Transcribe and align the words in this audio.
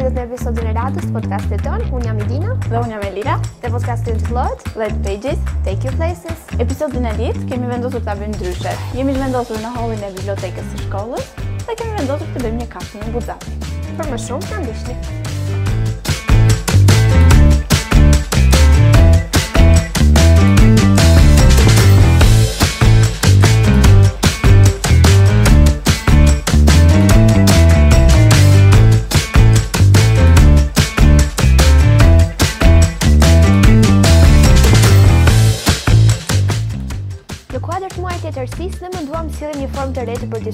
erdhët 0.00 0.16
në 0.16 0.22
episodin 0.32 0.68
e 0.70 0.70
radhës 0.72 1.06
të 1.08 1.12
podcastit 1.14 1.62
ton. 1.66 1.82
Unë 1.92 2.06
jam 2.08 2.20
Idina 2.24 2.54
dhe 2.66 2.78
unë 2.80 2.94
jam 2.96 3.04
Elira. 3.08 3.34
Te 3.62 3.70
podcastin 3.74 4.16
të 4.20 4.30
flotë, 4.30 4.72
Let 4.80 4.96
Pages 5.04 5.42
Take 5.66 5.84
You 5.86 5.92
Places. 5.98 6.44
Episodin 6.64 7.06
e 7.10 7.14
ditë 7.20 7.44
kemi 7.52 7.68
vendosur 7.72 8.04
ta 8.08 8.16
bëjmë 8.20 8.38
ndryshe. 8.38 8.74
Jemi 8.96 9.16
vendosur 9.20 9.60
në 9.64 9.74
holin 9.76 10.04
e 10.08 10.12
bibliotekës 10.16 10.72
së 10.72 10.84
shkollës 10.86 11.30
dhe 11.66 11.74
kemi 11.76 11.98
vendosur 12.00 12.32
të 12.34 12.46
bëjmë 12.46 12.64
një 12.64 12.70
kafe 12.76 13.04
në 13.04 13.12
Buzat. 13.18 13.50
Për 14.00 14.08
më 14.14 14.22
shumë, 14.24 14.46
ta 14.50 14.62
ndiqni. 14.64 15.19
dëm 39.90 39.96
të 39.98 40.02
rejtë 40.06 40.26
për 40.30 40.42
të 40.46 40.50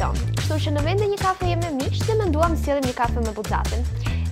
tonë. 0.00 0.20
Kështu 0.38 0.56
që 0.64 0.70
në 0.74 0.80
vendë 0.82 1.06
një 1.12 1.18
kafe 1.20 1.46
jemi 1.52 1.68
mishë 1.76 2.06
dhe 2.08 2.16
me 2.18 2.24
nduam 2.26 2.56
të 2.58 2.78
një 2.86 2.94
kafe 2.98 3.22
me 3.22 3.32
buzatën. 3.36 3.84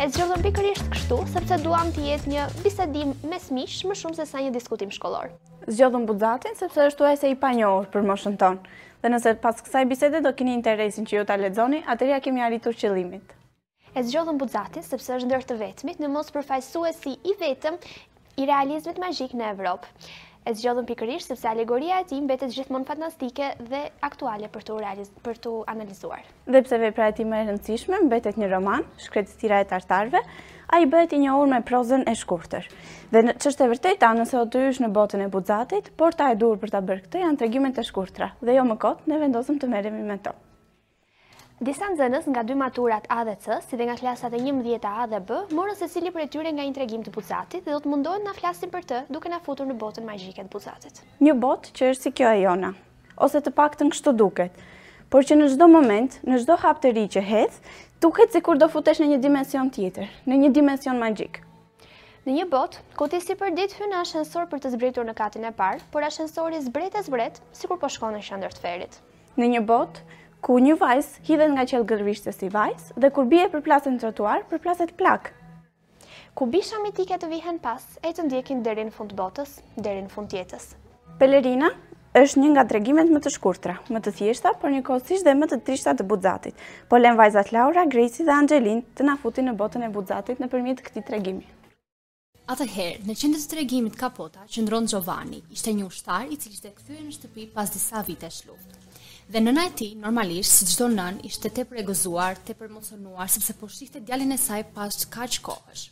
E 0.03 0.07
të 0.09 0.17
gjëllëm 0.17 0.43
pikërisht 0.47 0.89
kështu, 0.95 1.19
sepse 1.31 1.59
duam 1.63 1.93
të 1.95 2.07
jetë 2.09 2.33
një 2.33 2.47
bisedim 2.65 3.13
mes 3.31 3.47
mishë 3.55 3.87
më 3.87 3.95
shumë 4.01 4.19
se 4.19 4.27
sa 4.27 4.43
një 4.43 4.51
diskutim 4.57 4.91
shkolor. 4.91 5.31
Zgjodhëm 5.71 6.09
budzatin, 6.11 6.59
sepse 6.59 6.89
është 6.89 6.99
tuaj 7.05 7.19
se 7.23 7.31
i 7.31 7.39
pa 7.39 7.53
njohër 7.55 7.87
për 7.95 8.07
moshën 8.11 8.39
tonë. 8.41 8.75
Dhe 9.05 9.13
nëse 9.15 9.37
pas 9.45 9.63
kësaj 9.63 9.85
bisede 9.95 10.25
do 10.27 10.35
kini 10.35 10.57
interesin 10.59 11.07
që 11.07 11.21
ju 11.21 11.27
ta 11.31 11.39
ledzoni, 11.39 11.85
atër 11.87 12.15
ja 12.17 12.23
kemi 12.25 12.43
arritur 12.43 12.75
qëlimit. 12.81 13.35
E 13.95 14.03
zgjodhëm 14.11 14.43
budzatin, 14.43 14.83
sepse 14.83 15.21
është 15.21 15.31
ndërë 15.31 15.49
të 15.53 15.61
vetëmit, 15.63 16.03
në 16.03 16.11
mos 16.17 16.35
përfajsu 16.35 16.87
e 16.91 16.95
si 16.99 17.15
i 17.31 17.39
vetëm 17.45 17.79
i 18.43 18.51
realizmit 18.51 18.99
magjik 19.05 19.39
në 19.39 19.53
Evropë 19.55 19.95
e 20.47 20.55
zgjodhëm 20.57 20.87
pikërish, 20.89 21.27
sepse 21.29 21.49
alegoria 21.51 22.01
e 22.03 22.07
ti 22.11 22.19
mbetet 22.23 22.53
gjithmonë 22.55 22.87
fantastike 22.89 23.49
dhe 23.71 23.83
aktuale 24.07 24.51
për 24.55 24.67
të, 24.71 24.77
për 25.27 25.41
analizuar. 25.75 26.25
Dhe 26.47 26.63
pse 26.67 26.81
vepra 26.83 27.11
e 27.13 27.17
ti 27.19 27.27
më 27.29 27.43
e 27.43 27.49
rëndësishme, 27.51 28.01
mbetet 28.09 28.39
një 28.41 28.51
roman, 28.55 28.87
shkretës 29.07 29.39
tira 29.41 29.61
e 29.65 29.69
tartarve, 29.75 30.23
a 30.69 30.83
i 30.85 30.89
bëhet 30.93 31.15
i 31.17 31.23
një 31.23 31.35
orë 31.39 31.51
me 31.55 31.63
prozën 31.69 32.05
e 32.09 32.15
shkurëtër. 32.23 32.69
Dhe 33.15 33.23
në 33.27 33.37
qështë 33.41 33.65
e 33.65 33.71
vërteta, 33.75 34.11
nëse 34.21 34.37
o 34.37 34.45
të 34.47 34.67
jysh 34.67 34.83
në 34.85 34.91
botën 35.01 35.23
e 35.27 35.31
budzatit, 35.33 35.89
por 35.99 36.15
ta 36.17 36.29
e 36.33 36.37
dur 36.43 36.61
për 36.65 36.75
ta 36.77 36.83
bërë 36.91 37.07
këtë 37.09 37.25
janë 37.25 37.41
të 37.43 37.49
regjimet 37.49 37.81
e 37.83 37.87
shkurëtra, 37.91 38.33
dhe 38.43 38.59
jo 38.61 38.69
më 38.73 38.77
kotë, 38.87 39.09
ne 39.13 39.23
vendosëm 39.25 39.59
të 39.63 39.73
meremi 39.75 40.05
me 40.13 40.19
to. 40.29 40.37
Disa 41.59 41.89
nxënës 41.91 42.27
nga 42.31 42.45
dy 42.47 42.55
maturat 42.55 43.07
A 43.11 43.25
dhe 43.27 43.33
C, 43.43 43.51
si 43.67 43.75
dhe 43.75 43.87
nga 43.89 43.97
klasat 43.99 44.31
e 44.31 44.39
11 44.39 44.79
A 44.87 45.09
dhe 45.11 45.19
B, 45.19 45.33
morën 45.59 45.75
se 45.75 45.89
cili 45.91 46.13
për 46.15 46.23
e 46.23 46.27
tyre 46.31 46.51
nga 46.55 46.63
intregim 46.63 47.01
të 47.03 47.11
pucatit 47.11 47.65
dhe 47.67 47.73
do 47.75 47.81
të 47.83 47.89
mundohen 47.91 48.23
na 48.23 48.31
flasin 48.39 48.71
për 48.71 48.85
të 48.87 49.01
duke 49.11 49.33
na 49.33 49.41
futur 49.43 49.67
në 49.67 49.75
botën 49.81 50.07
magjike 50.07 50.45
të 50.47 50.53
pucatit. 50.53 51.01
Një 51.19 51.35
bot 51.43 51.67
që 51.75 51.89
është 51.91 52.07
si 52.07 52.13
kjo 52.21 52.29
e 52.31 52.37
jona, 52.45 52.71
ose 53.27 53.41
të 53.43 53.51
pak 53.59 53.75
të 53.75 53.89
në 53.89 53.95
kështu 53.97 54.13
duket, 54.21 54.61
por 55.11 55.27
që 55.27 55.41
në 55.41 55.49
gjdo 55.57 55.69
moment, 55.73 56.21
në 56.31 56.39
gjdo 56.45 56.57
hap 56.63 56.79
të 56.85 56.95
ri 56.95 57.05
që 57.17 57.25
hedh, 57.33 57.59
duket 58.07 58.31
si 58.31 58.41
kur 58.47 58.63
do 58.63 58.71
futesh 58.77 59.03
në 59.03 59.11
një 59.17 59.21
dimension 59.27 59.75
tjetër, 59.79 60.07
në 60.31 60.39
një 60.45 60.53
dimension 60.61 61.03
magjik. 61.03 61.43
Në 62.29 62.39
një 62.39 62.47
bot, 62.55 62.79
koti 63.01 63.19
si 63.25 63.35
për 63.43 63.51
dit 63.59 63.75
hynë 63.81 63.99
ashensor 64.05 64.47
për 64.55 64.63
të 64.63 64.77
zbretur 64.77 65.11
në 65.11 65.19
katin 65.25 65.51
e 65.51 65.51
parë, 65.59 65.83
por 65.91 66.07
ashensori 66.07 66.63
zbret 66.71 66.95
e 66.95 67.03
zbret, 67.11 67.43
si 67.51 67.67
kur 67.67 67.83
po 67.83 67.91
shkonë 67.91 68.21
në 68.21 68.27
shëndër 68.31 68.55
të 68.55 68.63
ferit. 68.69 69.03
Në 69.39 69.47
një 69.55 69.65
bot, 69.71 70.03
ku 70.45 70.59
një 70.63 70.75
vajzë 70.79 71.25
hidhet 71.27 71.51
nga 71.55 71.65
qelë 71.71 71.87
gëllërishtë 71.91 72.33
si 72.37 72.49
vajzë 72.55 72.99
dhe 73.03 73.09
kur 73.15 73.27
bie 73.31 73.47
për 73.51 73.63
plasën 73.67 73.97
të 73.99 74.09
rëtuar, 74.11 74.45
për 74.51 74.61
plasët 74.65 74.93
plak. 75.01 75.33
Ku 76.39 76.47
bisha 76.47 76.79
mitike 76.85 77.17
të 77.19 77.29
vihen 77.33 77.59
pas, 77.63 77.83
e 78.07 78.13
të 78.15 78.29
ndjekin 78.29 78.61
derin 78.63 78.93
fund 78.95 79.15
botës, 79.19 79.57
derin 79.77 80.07
fund 80.13 80.35
jetës. 80.37 80.69
Pelerina 81.19 81.73
është 82.19 82.43
një 82.45 82.53
nga 82.55 82.65
tregimet 82.71 83.11
më 83.11 83.23
të 83.25 83.33
shkurtra, 83.35 83.75
më 83.91 84.03
të 84.05 84.13
thjeshta, 84.21 84.53
por 84.63 84.71
një 84.71 84.85
kosisht 84.87 85.27
dhe 85.27 85.35
më 85.39 85.49
të 85.51 85.59
trishta 85.67 85.97
të 85.99 86.07
budzatit. 86.11 86.55
Po 86.89 87.01
lem 87.03 87.19
vajzat 87.19 87.51
Laura, 87.55 87.83
Gracie 87.91 88.27
dhe 88.29 88.35
Angelin 88.35 88.85
të 88.95 89.09
na 89.11 89.19
futin 89.23 89.51
në 89.51 89.57
botën 89.59 89.87
e 89.89 89.95
budzatit 89.99 90.39
në 90.43 90.49
përmjet 90.55 90.85
këti 90.87 91.03
tregimi. 91.09 91.47
Atëherë, 92.49 93.03
në 93.05 93.15
qendrës 93.21 93.49
të 93.51 93.59
regimit 93.59 93.97
Kapota, 94.01 94.41
qëndron 94.49 94.87
Giovanni, 94.89 95.43
ishte 95.53 95.75
një 95.77 95.85
ushtar 95.91 96.31
i 96.33 96.39
cilisht 96.41 96.65
e 96.65 96.71
këthyre 96.79 97.03
në 97.05 97.17
shtëpi 97.19 97.51
pas 97.59 97.69
disa 97.75 98.01
vite 98.09 98.31
shluft. 98.33 98.79
Dhe 99.29 99.41
nëna 99.45 99.67
e 99.67 99.71
tij 99.77 99.93
normalisht 100.01 100.55
si 100.57 100.65
çdo 100.73 100.87
nën 100.89 101.19
ishte 101.29 101.51
tepër 101.53 101.81
e 101.81 101.83
gëzuar, 101.85 102.39
tepër 102.49 102.65
emocionuar 102.71 103.29
sepse 103.29 103.53
po 103.61 103.67
shihte 103.69 104.01
djalin 104.07 104.33
e 104.33 104.39
saj 104.41 104.63
pas 104.75 104.97
kaq 105.15 105.35
kohësh. 105.45 105.83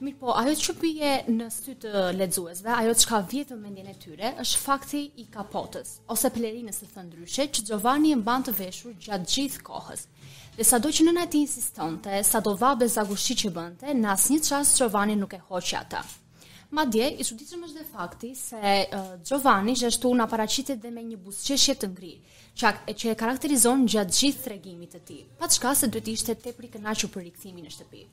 Mirë 0.00 0.16
po, 0.22 0.30
ajo 0.32 0.54
që 0.64 0.74
bie 0.80 1.10
në 1.36 1.50
sy 1.52 1.74
të 1.82 1.92
ledzuesve, 2.16 2.70
ajo 2.72 2.94
që 3.00 3.08
ka 3.10 3.18
vjetë 3.32 3.52
në 3.58 3.64
mendjen 3.64 3.90
e 3.90 3.94
tyre, 4.04 4.30
është 4.44 4.62
fakti 4.62 5.00
i 5.20 5.26
kapotës, 5.36 5.90
ose 6.14 6.30
pelerinës 6.36 6.80
të 6.80 6.88
thëndryshe, 6.94 7.46
që 7.58 7.66
Gjovani 7.70 8.14
e 8.16 8.20
mban 8.22 8.48
të 8.48 8.56
veshur 8.56 8.96
gjatë 9.04 9.28
gjithë 9.34 9.62
kohës. 9.68 10.06
Dhe 10.56 10.64
sa 10.70 10.80
do 10.80 10.88
që 10.96 11.06
nëna 11.10 11.26
e 11.26 11.30
ti 11.36 11.44
insistonte, 11.44 12.22
sa 12.24 12.40
do 12.40 12.56
vabe 12.60 12.88
zagushi 12.88 13.36
që 13.42 13.52
bënte, 13.60 13.92
në 13.92 14.12
asnjë 14.14 14.38
një 14.38 14.46
Giovanni 14.46 14.78
Gjovani 14.80 15.18
nuk 15.20 15.36
e 15.36 15.42
hoqë 15.52 15.76
atë. 15.84 16.00
Ma 16.76 16.88
dje, 16.90 17.12
i 17.20 17.24
shuditëm 17.24 17.68
është 17.68 17.78
dhe 17.78 17.84
fakti 17.92 18.32
se 18.34 18.58
uh, 18.58 19.14
Gjovani 19.28 19.76
gjështu 19.84 20.14
në 20.14 20.80
dhe 20.82 20.90
me 20.98 21.02
një 21.12 21.16
busqeshje 21.28 21.74
të 21.82 21.88
ngrirë, 21.92 22.18
qak 22.60 22.80
e 22.88 22.94
që 22.96 23.10
e 23.12 23.16
karakterizon 23.20 23.82
gjatë 23.92 24.14
gjithë 24.16 24.42
të 24.46 24.50
regimit 24.54 24.92
të 24.96 25.00
ti, 25.04 25.16
pa 25.38 25.48
shka 25.54 25.74
se 25.76 25.88
të 25.92 26.00
ishte 26.12 26.34
te 26.40 26.54
pri 26.56 26.70
kënachu 26.72 27.10
për 27.12 27.26
rikthimin 27.26 27.66
në 27.66 27.72
shtëpi. 27.74 28.04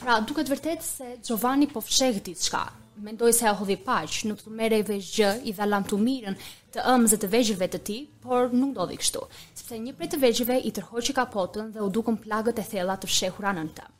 Pra, 0.00 0.16
duke 0.24 0.40
të 0.46 0.54
vërtet 0.54 0.86
se 0.86 1.10
Giovanni 1.26 1.68
po 1.68 1.82
fsheh 1.84 2.16
ditë 2.24 2.46
shka, 2.46 2.62
mendoj 3.08 3.32
se 3.36 3.44
ajo 3.46 3.58
hodhi 3.60 3.76
paqë, 3.84 4.22
nuk 4.30 4.40
të 4.40 4.52
mere 4.60 4.78
i 4.80 4.86
vesh 4.90 5.10
gjë, 5.18 5.32
i 5.44 5.52
dha 5.58 5.68
lam 5.68 5.84
të 5.84 5.98
mirën 6.06 6.38
të 6.72 6.86
ëmëzë 6.94 7.18
të 7.20 7.30
vejgjëve 7.34 7.68
të 7.74 7.82
ti, 7.90 7.98
por 8.24 8.48
nuk 8.56 8.72
ndodhi 8.72 8.96
kështu, 9.02 9.26
sepse 9.60 9.82
një 9.84 9.92
prej 10.00 10.08
të 10.14 10.22
vejgjëve 10.24 10.60
i 10.62 10.72
tërhoj 10.78 11.04
që 11.10 11.16
kapotën 11.20 11.74
dhe 11.74 11.84
u 11.84 11.90
dukën 11.92 12.16
plagët 12.24 12.62
e 12.62 12.70
thella 12.72 12.96
të 12.96 13.12
fshehura 13.12 13.52
në 13.60 13.66
të. 13.76 13.90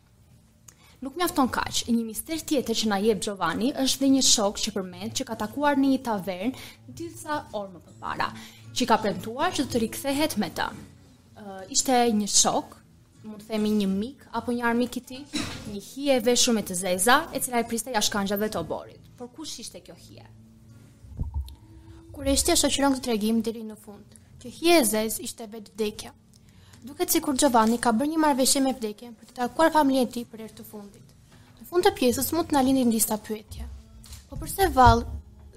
Nuk 1.02 1.16
mjafton 1.18 1.48
kaq, 1.52 1.82
një 1.90 2.06
mister 2.06 2.40
tjetër 2.46 2.78
që 2.80 2.88
na 2.92 3.00
jep 3.02 3.20
Giovanni 3.26 3.72
është 3.82 4.04
dhe 4.04 4.10
një 4.14 4.22
shok 4.24 4.60
që 4.64 4.72
përmend 4.76 5.16
që 5.18 5.26
ka 5.28 5.36
takuar 5.40 5.74
në 5.76 5.90
një 5.94 6.00
tavern 6.08 6.54
disa 6.88 7.40
orë 7.58 7.72
më 7.74 7.96
parë 8.04 8.28
që 8.72 8.86
ka 8.88 8.96
premtuar 9.02 9.52
që 9.52 9.66
do 9.66 9.70
të 9.72 9.80
rikthehet 9.84 10.36
me 10.40 10.48
ta. 10.56 10.70
Uh, 10.72 11.60
ishte 11.74 11.92
një 12.16 12.28
shok, 12.32 12.78
mund 13.26 13.42
të 13.44 13.50
themi 13.52 13.72
një 13.76 13.88
mik 13.90 14.24
apo 14.38 14.54
një 14.56 14.64
armik 14.70 14.96
i 15.00 15.04
tij, 15.10 15.22
një 15.72 15.82
hije 15.90 16.18
veshur 16.28 16.56
me 16.56 16.64
të 16.66 16.76
zeza, 16.78 17.18
e 17.36 17.40
cila 17.44 17.60
e 17.64 17.68
priste 17.70 17.92
jashtë 17.94 18.16
kangjave 18.16 18.48
të 18.52 18.60
oborit. 18.62 19.10
Por 19.18 19.30
kush 19.36 19.58
ishte 19.62 19.82
kjo 19.84 19.94
hije? 20.00 20.24
Kurishtja 22.16 22.56
shoqëron 22.60 22.96
këtë 22.96 23.06
tregim 23.08 23.38
deri 23.46 23.62
në 23.68 23.78
fund. 23.84 24.08
që 24.42 24.50
hije 24.58 24.78
e 24.80 24.84
zez 24.84 25.16
ishte 25.22 25.44
vetë 25.46 25.70
vdekja. 25.76 26.10
Duket 26.82 27.12
sikur 27.14 27.36
Giovanni 27.38 27.76
ka 27.78 27.92
bërë 27.94 28.10
një 28.10 28.18
marrëveshje 28.24 28.62
me 28.64 28.72
vdekjen 28.74 29.12
për 29.14 29.26
të 29.28 29.34
takuar 29.36 29.68
familjen 29.70 30.08
e 30.08 30.10
tij 30.16 30.24
për 30.32 30.40
herë 30.42 30.56
të 30.58 30.64
fundit. 30.70 31.12
Në 31.60 31.66
fund 31.70 31.86
të 31.86 31.92
pjesës 32.00 32.32
mund 32.34 32.50
të 32.50 32.56
na 32.56 32.62
lindin 32.66 32.90
disa 32.90 33.20
pyetje. 33.22 33.68
Po 34.28 34.40
përse 34.40 34.66
vallë 34.74 35.06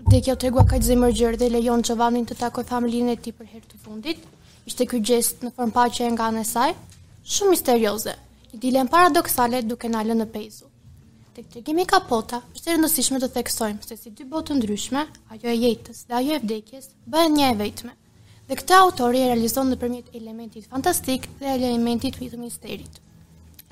dhe 0.10 0.20
kjo 0.26 0.36
tregua 0.42 0.62
kaq 0.70 0.84
zemër 0.86 1.14
gjerë 1.18 1.38
dhe 1.42 1.48
lejon 1.50 1.82
Giovannin 1.88 2.26
të 2.30 2.36
takoj 2.38 2.64
familjen 2.72 3.08
e 3.14 3.18
tij 3.28 3.34
për 3.34 3.48
herë 3.54 3.70
të 3.72 3.80
fundit. 3.82 4.26
Ishte 4.70 4.86
ky 4.92 5.00
gest 5.10 5.42
në 5.42 5.50
formë 5.58 5.74
paqe 5.74 6.10
nga 6.14 6.28
ana 6.32 6.44
saj, 6.52 6.74
shumë 7.34 7.54
misterioze, 7.56 8.14
i 8.54 8.60
dilemë 8.66 8.92
paradoksale 8.96 9.62
duke 9.66 9.90
na 9.90 10.04
lënë 10.06 10.20
në 10.22 10.28
pejzu. 10.36 10.70
Tek 11.36 11.48
tregimi 11.54 11.86
ka 11.90 12.00
pota, 12.10 12.42
është 12.54 12.70
e 12.72 12.76
rëndësishme 12.76 13.20
të 13.24 13.30
theksojmë 13.38 13.86
se 13.90 13.98
si 14.02 14.14
dy 14.18 14.28
botë 14.34 14.58
ndryshme, 14.60 15.02
ajo 15.34 15.50
e 15.54 15.56
jetës 15.60 16.04
dhe 16.10 16.16
ajo 16.22 16.38
e 16.38 16.42
vdekjes, 16.46 16.90
bëhen 17.14 17.34
një 17.38 17.48
e 17.48 17.56
vetme. 17.64 17.94
Dhe 18.48 18.60
këtë 18.62 18.78
autori 18.82 19.24
e 19.24 19.28
realizon 19.32 19.74
nëpërmjet 19.74 20.14
elementit 20.22 20.70
fantastik 20.76 21.28
dhe 21.42 21.50
elementit 21.58 22.22
të 22.22 22.38
misterit. 22.44 23.02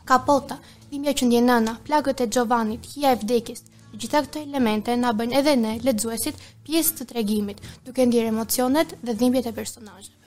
Kapota, 0.06 0.58
dhimbja 0.90 1.14
që 1.14 1.30
ndjen 1.30 1.48
nëna, 1.50 1.78
plagët 1.88 2.26
e 2.26 2.28
Giovannit, 2.38 2.90
hija 2.96 3.14
e 3.16 3.22
vdekjes, 3.22 3.64
gjitha 4.00 4.22
këto 4.26 4.42
elemente 4.42 4.96
na 4.98 5.12
bëjnë 5.18 5.38
edhe 5.40 5.54
ne 5.60 5.74
lexuesit 5.86 6.40
pjesë 6.66 6.96
të 7.00 7.06
tregimit, 7.12 7.60
duke 7.86 8.06
ndjerë 8.10 8.32
emocionet 8.34 8.96
dhe 9.06 9.16
dhimbjet 9.20 9.50
e 9.52 9.56
personazheve. 9.56 10.18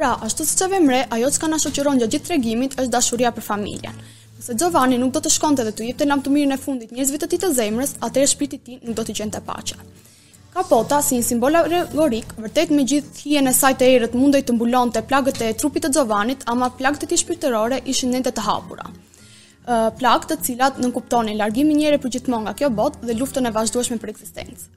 Pra, 0.00 0.12
ashtu 0.26 0.46
siç 0.48 0.62
e 0.66 0.70
vëmë 0.74 0.92
re, 0.94 1.00
ajo 1.16 1.30
që 1.34 1.40
ka 1.40 1.50
na 1.52 1.58
shoqëron 1.64 2.00
gjatë 2.02 2.12
gjithë 2.16 2.28
tregimit 2.28 2.76
është 2.80 2.94
dashuria 2.96 3.32
për 3.36 3.46
familjen. 3.48 3.98
Nëse 4.40 4.54
Giovanni 4.60 4.98
nuk 5.00 5.12
do 5.16 5.20
të 5.24 5.32
shkonte 5.34 5.64
dhe 5.66 5.74
të 5.76 5.88
jepte 5.90 6.06
lamë 6.08 6.24
të 6.24 6.32
mirën 6.36 6.54
e 6.56 6.60
fundit 6.60 6.94
njerëzve 6.96 7.18
të 7.20 7.28
tij 7.34 7.40
të 7.42 7.50
zemrës, 7.58 7.94
atër 8.08 8.30
shpirti 8.32 8.56
i 8.56 8.60
ti 8.64 8.76
tij 8.78 8.86
nuk 8.88 8.96
do 8.96 9.04
të 9.04 9.16
qente 9.18 9.42
paqja. 9.48 9.80
Kapota, 10.54 10.98
si 11.04 11.18
një 11.18 11.24
simbol 11.26 11.54
alegorik, 11.56 12.32
vërtet 12.40 12.72
me 12.74 12.86
gjithë 12.92 13.24
hijen 13.26 13.46
e 13.46 13.52
saj 13.54 13.76
të 13.78 13.90
errët 13.96 14.16
mundoi 14.18 14.40
të 14.42 14.56
mbulonte 14.56 15.04
plagët 15.12 15.44
e 15.46 15.52
trupit 15.62 15.84
të 15.86 15.92
Giovannit, 15.98 16.48
ama 16.50 16.70
plagët 16.80 17.04
e 17.06 17.10
tij 17.12 17.20
shpirtërore 17.22 17.82
ishin 17.92 18.10
ndente 18.10 18.32
të 18.34 18.46
hapura 18.48 18.88
plak 19.98 20.24
të 20.28 20.36
cilat 20.46 20.78
nuk 20.80 20.94
kuptonin 20.96 21.36
largimin 21.36 21.76
njëre 21.80 21.98
për 22.00 22.10
gjithmonë 22.16 22.44
nga 22.46 22.54
kjo 22.60 22.68
botë 22.76 23.06
dhe 23.08 23.16
luftën 23.20 23.46
e 23.46 23.50
vazhdueshme 23.52 23.98
për 24.00 24.10
ekzistencë. 24.14 24.68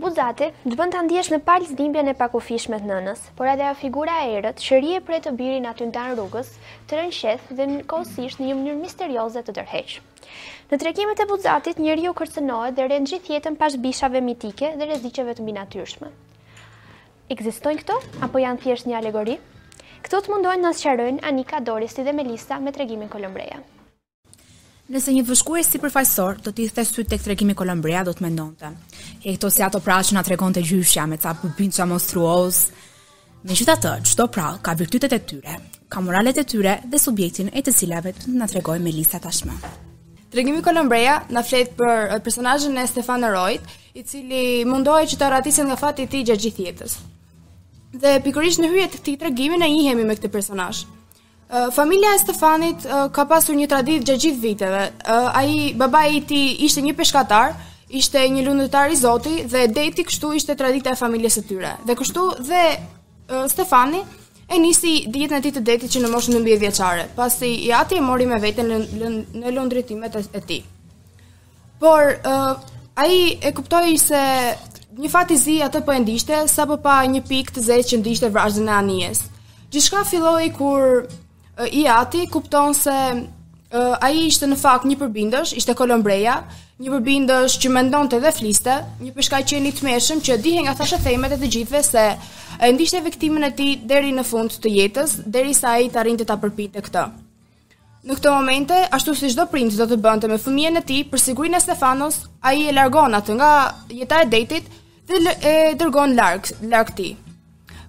Buzati 0.00 0.46
të 0.64 0.76
bënd 0.78 0.94
të 0.94 1.00
ndjesh 1.08 1.28
në 1.34 1.38
palë 1.44 1.66
zdimbje 1.74 2.02
në 2.06 2.14
pakufishme 2.16 2.78
të 2.80 2.88
nënës, 2.88 3.20
por 3.36 3.46
edhe 3.50 3.66
a 3.68 3.74
figura 3.76 4.14
e 4.24 4.30
erët 4.38 4.56
që 4.62 5.02
për 5.08 5.14
e 5.14 5.20
të 5.24 5.30
birin 5.40 5.66
aty 5.68 5.86
në 5.90 6.04
rrugës, 6.14 6.48
të 6.88 7.00
rënqeth 7.00 7.50
dhe 7.58 7.66
në 7.72 7.82
kosish 7.90 8.38
në 8.40 8.46
një 8.48 8.54
mënyrë 8.60 8.80
misterioze 8.80 9.42
të 9.42 9.52
dërheqë. 9.58 10.00
Në 10.70 10.78
trekimet 10.78 11.20
e 11.20 11.26
buzatit, 11.26 11.78
njëri 11.82 12.02
rjo 12.04 12.12
kërcenohet 12.14 12.76
dhe 12.78 12.86
rëndë 12.86 13.10
gjithjetën 13.12 13.56
pash 13.60 13.76
bishave 13.82 14.20
mitike 14.22 14.72
dhe 14.78 14.86
rezicjeve 14.92 15.34
të 15.34 15.42
minatyrshme. 15.50 16.08
Eksistojnë 17.34 17.82
këto, 17.82 17.96
apo 18.24 18.38
janë 18.40 18.62
thjesht 18.64 18.86
një 18.88 18.96
alegori? 19.02 19.36
Këto 20.00 20.20
të 20.24 20.30
mundohen 20.32 20.62
në 20.64 20.70
sqarojnë 20.78 21.24
Anika 21.28 21.58
të 21.60 21.76
dhe 22.06 22.12
Melisa 22.16 22.58
me 22.58 22.72
tregimin 22.72 23.08
Kolombreja. 23.12 23.58
Nëse 24.90 25.12
një 25.14 25.24
e 25.58 25.62
si 25.62 25.78
përfajsor, 25.78 26.40
do 26.42 26.50
t'i 26.52 26.68
thes 26.68 26.90
të 26.92 27.04
tek 27.10 27.22
tregimi 27.22 27.54
Kolombreja, 27.54 28.04
do 28.04 28.12
t'mendon 28.16 28.54
të. 28.58 28.70
E 29.24 29.34
këto 29.36 29.50
si 29.50 29.62
ato 29.62 29.80
pra 29.80 29.98
që 30.02 30.14
nga 30.16 30.22
tregon 30.26 30.52
të 30.52 30.62
gjyshja, 30.66 31.04
me 31.08 31.16
ca 31.20 31.34
përbinë 31.42 31.74
që 31.76 31.82
amostruoz. 31.84 32.58
Me 33.44 33.54
gjitha 33.56 33.76
të, 33.80 33.92
qëto 34.08 34.26
pra 34.32 34.48
ka 34.66 34.74
virtytet 34.76 35.12
e 35.12 35.20
tyre, 35.20 35.54
ka 35.88 36.00
moralet 36.02 36.38
e 36.38 36.44
tyre 36.44 36.78
dhe 36.90 36.98
subjektin 36.98 37.50
e 37.52 37.62
të 37.62 37.72
cilave 37.72 38.12
të 38.16 38.34
nga 38.34 38.48
tregoj 38.48 38.78
me 38.80 38.90
tashmë. 38.90 39.60
Tregimi 40.30 40.62
Kolombreja 40.62 41.22
na 41.30 41.42
flet 41.42 41.70
për 41.76 41.96
eh, 42.14 42.20
personazhin 42.24 42.76
e 42.78 42.86
Stefano 42.86 43.30
Rojt, 43.34 43.62
i 43.94 44.02
cili 44.04 44.64
mundohej 44.64 45.06
që 45.12 45.16
të 45.20 45.24
arratisë 45.28 45.64
nga 45.68 45.76
fati 45.76 46.06
i 46.06 46.10
tij 46.10 46.24
gjatë 46.32 46.90
dhe 47.94 48.20
pikërisht 48.24 48.60
në 48.62 48.68
hyjet 48.70 48.92
të 48.94 49.00
këtij 49.00 49.16
tregimi 49.18 49.58
ne 49.58 49.68
njihemi 49.68 50.04
me 50.06 50.14
këtë 50.14 50.30
personazh. 50.30 50.84
Familja 51.74 52.12
e 52.14 52.20
Stefanit 52.22 52.84
ka 53.12 53.24
pasur 53.26 53.56
një 53.58 53.66
traditë 53.72 54.06
gjatë 54.06 54.22
gjithë 54.24 54.40
viteve. 54.44 54.82
Ai 55.34 55.72
babai 55.74 56.10
i 56.16 56.20
tij 56.22 56.64
ishte 56.68 56.82
një 56.84 56.94
peshkatar, 56.94 57.56
ishte 57.88 58.22
një 58.30 58.44
lundëtar 58.46 58.92
i 58.92 58.96
Zotit 59.00 59.48
dhe 59.50 59.64
deti 59.74 60.04
kështu 60.06 60.30
ishte 60.38 60.54
tradita 60.54 60.92
e 60.94 61.00
familjes 61.00 61.40
së 61.40 61.44
tyre. 61.48 61.72
Dhe 61.86 61.96
kështu 61.98 62.26
dhe 62.46 62.62
Stefani 63.50 64.04
e 64.46 64.58
nisi 64.62 65.06
dietën 65.10 65.38
e 65.38 65.42
ti 65.42 65.50
të 65.56 65.64
detit 65.66 65.90
që 65.90 66.04
në 66.04 66.12
moshën 66.14 66.38
19 66.38 66.60
vjeçare, 66.62 67.08
pasi 67.18 67.50
i 67.66 67.72
ati 67.72 67.98
e 67.98 68.02
mori 68.02 68.26
me 68.26 68.38
veten 68.42 68.70
në 69.34 69.50
lundritimet 69.54 70.20
e 70.36 70.40
tij. 70.40 70.62
Por 71.82 72.14
ai 72.94 73.38
e 73.42 73.50
kuptoj 73.56 73.96
se 73.98 74.22
Një 75.00 75.08
fat 75.08 75.30
i 75.32 75.36
zi 75.40 75.54
atë 75.64 75.80
po 75.86 75.94
e 75.94 76.00
ndishte, 76.02 76.36
sa 76.52 76.66
pa 76.68 76.98
një 77.08 77.22
pik 77.24 77.54
të 77.56 77.62
zesh 77.64 77.90
që 77.94 77.98
ndishte 78.02 78.28
vrazhën 78.34 78.66
e 78.68 78.72
anijes. 78.76 79.20
Gjithçka 79.72 80.02
filloi 80.04 80.50
kur 80.52 80.82
uh, 81.00 81.68
i 81.72 81.86
ati 81.88 82.26
kupton 82.28 82.74
se 82.76 82.92
uh, 83.18 84.10
ishte 84.22 84.48
në 84.50 84.58
fakt 84.60 84.84
një 84.90 84.96
përbindësh, 85.00 85.54
ishte 85.56 85.72
kolombreja, 85.78 86.34
një 86.84 86.92
përbindësh 86.92 87.56
që 87.62 87.70
mendon 87.76 88.10
të 88.12 88.18
dhe 88.26 88.32
fliste, 88.36 88.74
një 89.00 89.14
përshka 89.16 89.40
që 89.52 89.60
një 89.66 89.72
të 89.78 90.18
që 90.28 90.36
dihej 90.46 90.64
nga 90.68 90.74
thashe 90.82 90.98
themet 91.06 91.32
e 91.32 91.38
të 91.46 91.50
gjithve 91.56 91.82
se 91.86 92.04
e 92.60 92.70
ndishte 92.76 93.00
viktimin 93.04 93.46
e 93.48 93.50
ti 93.56 93.68
deri 93.88 94.12
në 94.12 94.24
fund 94.28 94.58
të 94.62 94.74
jetës, 94.82 95.14
derisa 95.24 95.78
sa 95.78 95.90
të 95.92 95.98
arrinte 96.02 96.24
të 96.24 96.28
ta 96.28 96.36
përpite 96.44 96.82
këtë. 96.90 97.06
Në 98.02 98.16
këto 98.18 98.30
momente, 98.34 98.76
ashtu 98.96 99.12
si 99.14 99.28
çdo 99.32 99.44
prind 99.52 99.72
do 99.76 99.84
të 99.88 99.96
bënte 100.00 100.28
me 100.32 100.36
fëmijën 100.40 100.76
e 100.80 100.84
tij, 100.88 101.02
për 101.12 101.20
sigurinë 101.24 101.56
e 101.58 101.64
Stefanos, 101.64 102.20
ai 102.42 102.66
e 102.70 102.76
largon 102.76 103.12
atë 103.18 103.34
nga 103.38 103.50
jeta 103.92 104.22
e 104.24 104.28
detit 104.32 104.68
dhe 105.18 105.34
e 105.42 105.74
dërgon 105.78 106.14
larg 106.14 106.50
larg 106.70 106.92
ti. 106.96 107.08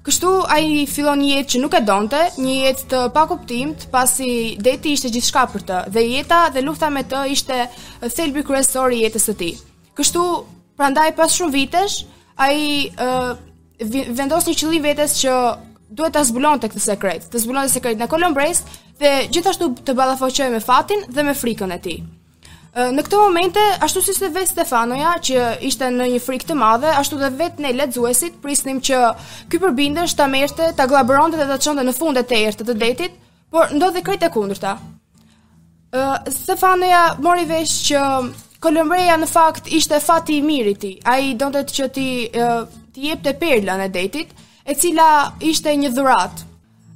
Kështu 0.01 0.31
ai 0.50 0.85
fillon 0.89 1.19
një 1.21 1.29
jetë 1.35 1.51
që 1.53 1.59
nuk 1.62 1.75
e 1.77 1.83
donte, 1.85 2.21
një 2.41 2.53
jetë 2.63 2.85
të 2.91 3.01
pakuptimt, 3.13 3.83
pasi 3.94 4.56
deti 4.65 4.95
ishte 4.95 5.12
gjithçka 5.13 5.44
për 5.53 5.65
të 5.68 5.81
dhe 5.94 6.03
jeta 6.07 6.39
dhe 6.56 6.63
lufta 6.65 6.89
me 6.89 7.03
të 7.06 7.21
ishte 7.35 7.59
thelbi 8.09 8.41
kryesor 8.47 8.94
i 8.97 9.03
jetës 9.03 9.27
së 9.29 9.35
tij. 9.41 9.53
Kështu 9.97 10.23
prandaj 10.79 11.12
pas 11.19 11.33
shumë 11.38 11.53
vitesh 11.59 12.00
ai 12.41 12.89
uh, 12.97 13.35
vendos 14.17 14.47
një 14.50 14.56
qëllim 14.57 14.88
vetes 14.89 15.19
që 15.21 15.35
duhet 15.91 16.15
ta 16.15 16.24
zbulonte 16.25 16.71
këtë 16.71 16.81
sekret, 16.89 17.29
të 17.29 17.44
zbulonte 17.44 17.69
sekretin 17.75 18.01
e 18.01 18.07
Kolombres 18.09 18.63
dhe 19.01 19.13
gjithashtu 19.33 19.69
të 19.85 19.94
ballafoqoje 19.97 20.50
me 20.53 20.63
fatin 20.65 21.06
dhe 21.13 21.27
me 21.29 21.38
frikën 21.38 21.77
e 21.77 21.79
tij. 21.83 22.00
Në 22.71 23.03
këtë 23.03 23.18
momente, 23.19 23.63
ashtu 23.83 24.00
si 24.06 24.13
se 24.15 24.29
vetë 24.31 24.47
Stefanoja, 24.53 25.09
që 25.27 25.39
ishte 25.68 25.89
në 25.91 26.06
një 26.13 26.19
frikë 26.23 26.47
të 26.47 26.56
madhe, 26.56 26.94
ashtu 27.01 27.18
dhe 27.19 27.27
vetë 27.41 27.65
ne 27.65 27.73
ledzuesit, 27.75 28.38
prisnim 28.44 28.77
që 28.79 29.00
ky 29.51 29.59
përbinde 29.59 30.06
ta 30.15 30.27
merte, 30.31 30.69
ta 30.77 30.85
glabëronte 30.88 31.35
dhe 31.35 31.50
të 31.50 31.57
qënde 31.65 31.83
në 31.88 31.95
fundet 31.97 32.29
të 32.31 32.39
ertë 32.47 32.69
të 32.69 32.77
detit, 32.85 33.18
por 33.51 33.75
ndodhe 33.75 34.06
krejt 34.07 34.23
e 34.23 34.29
kundrëta. 34.31 34.75
Stefanoja 36.31 37.01
mori 37.19 37.44
vesh 37.50 37.75
që 37.91 38.06
Kolombreja 38.62 39.15
në 39.17 39.25
fakt 39.25 39.67
ishte 39.74 39.97
fati 40.06 40.35
i 40.38 40.41
miriti, 40.45 40.94
a 41.09 41.15
i 41.17 41.31
donet 41.33 41.71
që 41.74 41.85
ti, 41.95 42.03
uh, 42.38 42.67
ti 42.94 43.07
jep 43.07 43.24
të 43.25 43.31
perlën 43.41 43.81
e 43.88 43.88
detit, 43.89 44.35
e 44.62 44.75
cila 44.77 45.07
ishte 45.41 45.74
një 45.81 45.89
dhurat. 45.95 46.44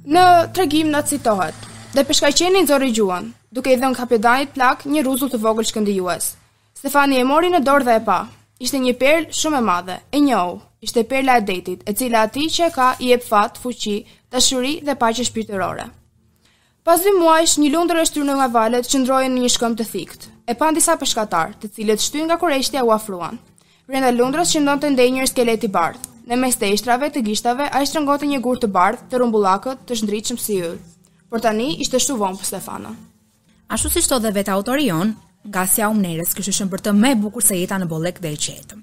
Në 0.06 0.22
tregim 0.54 0.92
në 0.94 1.00
citohet, 1.10 1.66
dhe 1.96 2.04
përshka 2.06 2.30
qenin 2.38 2.68
zori 2.70 2.92
gjuan, 2.94 3.32
duke 3.54 3.72
i 3.72 3.76
dhënë 3.78 3.96
kapitanit 3.96 4.52
plak 4.54 4.84
një 4.90 5.02
ruzull 5.06 5.30
të 5.30 5.38
vogël 5.42 5.66
shkëndijues. 5.68 6.30
Stefani 6.78 7.20
e 7.20 7.26
mori 7.26 7.50
në 7.52 7.60
dorë 7.66 7.86
dhe 7.86 7.96
e 8.00 8.02
pa. 8.06 8.18
Ishte 8.60 8.80
një 8.80 8.94
perlë 9.00 9.34
shumë 9.36 9.58
e 9.58 9.62
madhe, 9.64 9.96
e 10.12 10.20
njohu. 10.20 10.58
Ishte 10.82 11.04
perla 11.08 11.36
e 11.40 11.44
detit, 11.44 11.84
e 11.88 11.92
cila 11.94 12.22
ati 12.26 12.46
që 12.52 12.66
e 12.66 12.72
ka 12.74 12.88
i 13.04 13.10
jep 13.12 13.24
fat, 13.24 13.58
fuqi, 13.62 13.98
dashuri 14.32 14.74
dhe 14.86 14.94
paqe 15.00 15.24
shpirtërore. 15.24 15.86
Pas 16.86 17.02
dy 17.02 17.12
muajsh, 17.18 17.56
një 17.60 17.70
lundër 17.74 18.00
e 18.02 18.06
shtyrë 18.08 18.36
nga 18.38 18.48
valet 18.56 18.88
qëndroi 18.90 19.26
në 19.28 19.42
një 19.44 19.52
shkëmb 19.56 19.78
të 19.80 19.86
thikt. 19.92 20.28
E 20.46 20.54
pan 20.54 20.74
disa 20.78 20.94
peshkatar, 20.96 21.56
të 21.60 21.70
cilët 21.76 22.02
shtyn 22.04 22.26
nga 22.28 22.36
kurreshtja 22.40 22.84
u 22.86 22.92
afruan. 22.96 23.40
Brenda 23.88 24.12
lundrës 24.14 24.54
qëndonte 24.54 24.90
ndenjë 24.94 25.16
një 25.16 25.26
skelet 25.32 25.66
i 25.66 25.72
bardh. 25.78 25.98
Në 26.26 26.38
mes 26.42 26.56
të 26.58 26.72
ishtrave 26.76 27.10
të 27.14 27.22
gishtave 27.26 27.68
ai 27.70 27.84
shtrëngoti 27.86 28.30
një 28.30 28.40
gurt 28.44 28.62
të 28.64 28.70
bardh 28.78 29.04
të 29.10 29.20
rumbullakët 29.22 29.84
të 29.86 30.00
shndritshëm 30.02 30.40
si 30.42 30.60
yll. 30.68 30.78
Por 31.30 31.42
tani 31.42 31.72
ishte 31.82 32.00
shtu 32.02 32.18
vonë 32.22 32.40
për 32.42 32.50
Stefana. 32.54 32.94
Ashtu 33.66 33.90
si 33.90 34.00
shto 34.04 34.18
dhe 34.22 34.30
vetë 34.30 34.52
autorion, 34.54 35.08
nga 35.50 35.64
sja 35.66 35.88
u 35.90 35.94
mnerës 35.98 36.36
kështë 36.38 36.52
shëmë 36.58 36.70
për 36.74 36.82
të 36.86 36.92
me 36.94 37.08
bukur 37.18 37.42
se 37.42 37.56
jeta 37.58 37.78
në 37.82 37.88
bolek 37.90 38.20
dhe 38.22 38.30
i 38.30 38.38
qetë. 38.44 38.78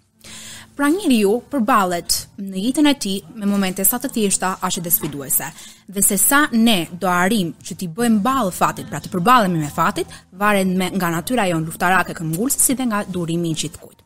Pra 0.76 0.90
njëri 0.92 1.22
ju 1.22 1.38
përbalet 1.54 2.18
në 2.42 2.64
jitën 2.66 2.90
e 2.92 2.94
ti 3.06 3.14
me 3.38 3.48
momente 3.48 3.86
sa 3.88 4.00
të 4.04 4.10
thjeshta 4.16 4.52
ashtë 4.68 4.84
dhe 4.84 4.92
sfiduese. 4.92 5.48
Dhe 5.88 6.04
se 6.04 6.18
sa 6.20 6.44
ne 6.52 6.80
do 7.00 7.08
arim 7.14 7.54
që 7.64 7.78
ti 7.80 7.88
bëjmë 7.88 8.20
balë 8.28 8.52
fatit, 8.58 8.92
pra 8.92 9.00
të 9.00 9.14
përbalemi 9.16 9.64
me 9.64 9.72
fatit, 9.72 10.12
varen 10.34 10.76
me 10.76 10.92
nga 10.98 11.14
natyra 11.16 11.48
jonë 11.54 11.70
luftarake 11.70 12.18
këmgullës 12.20 12.60
si 12.68 12.76
dhe 12.76 12.90
nga 12.92 13.06
durimi 13.08 13.56
i 13.56 13.62
qitë 13.64 13.80
kujtë 13.80 14.03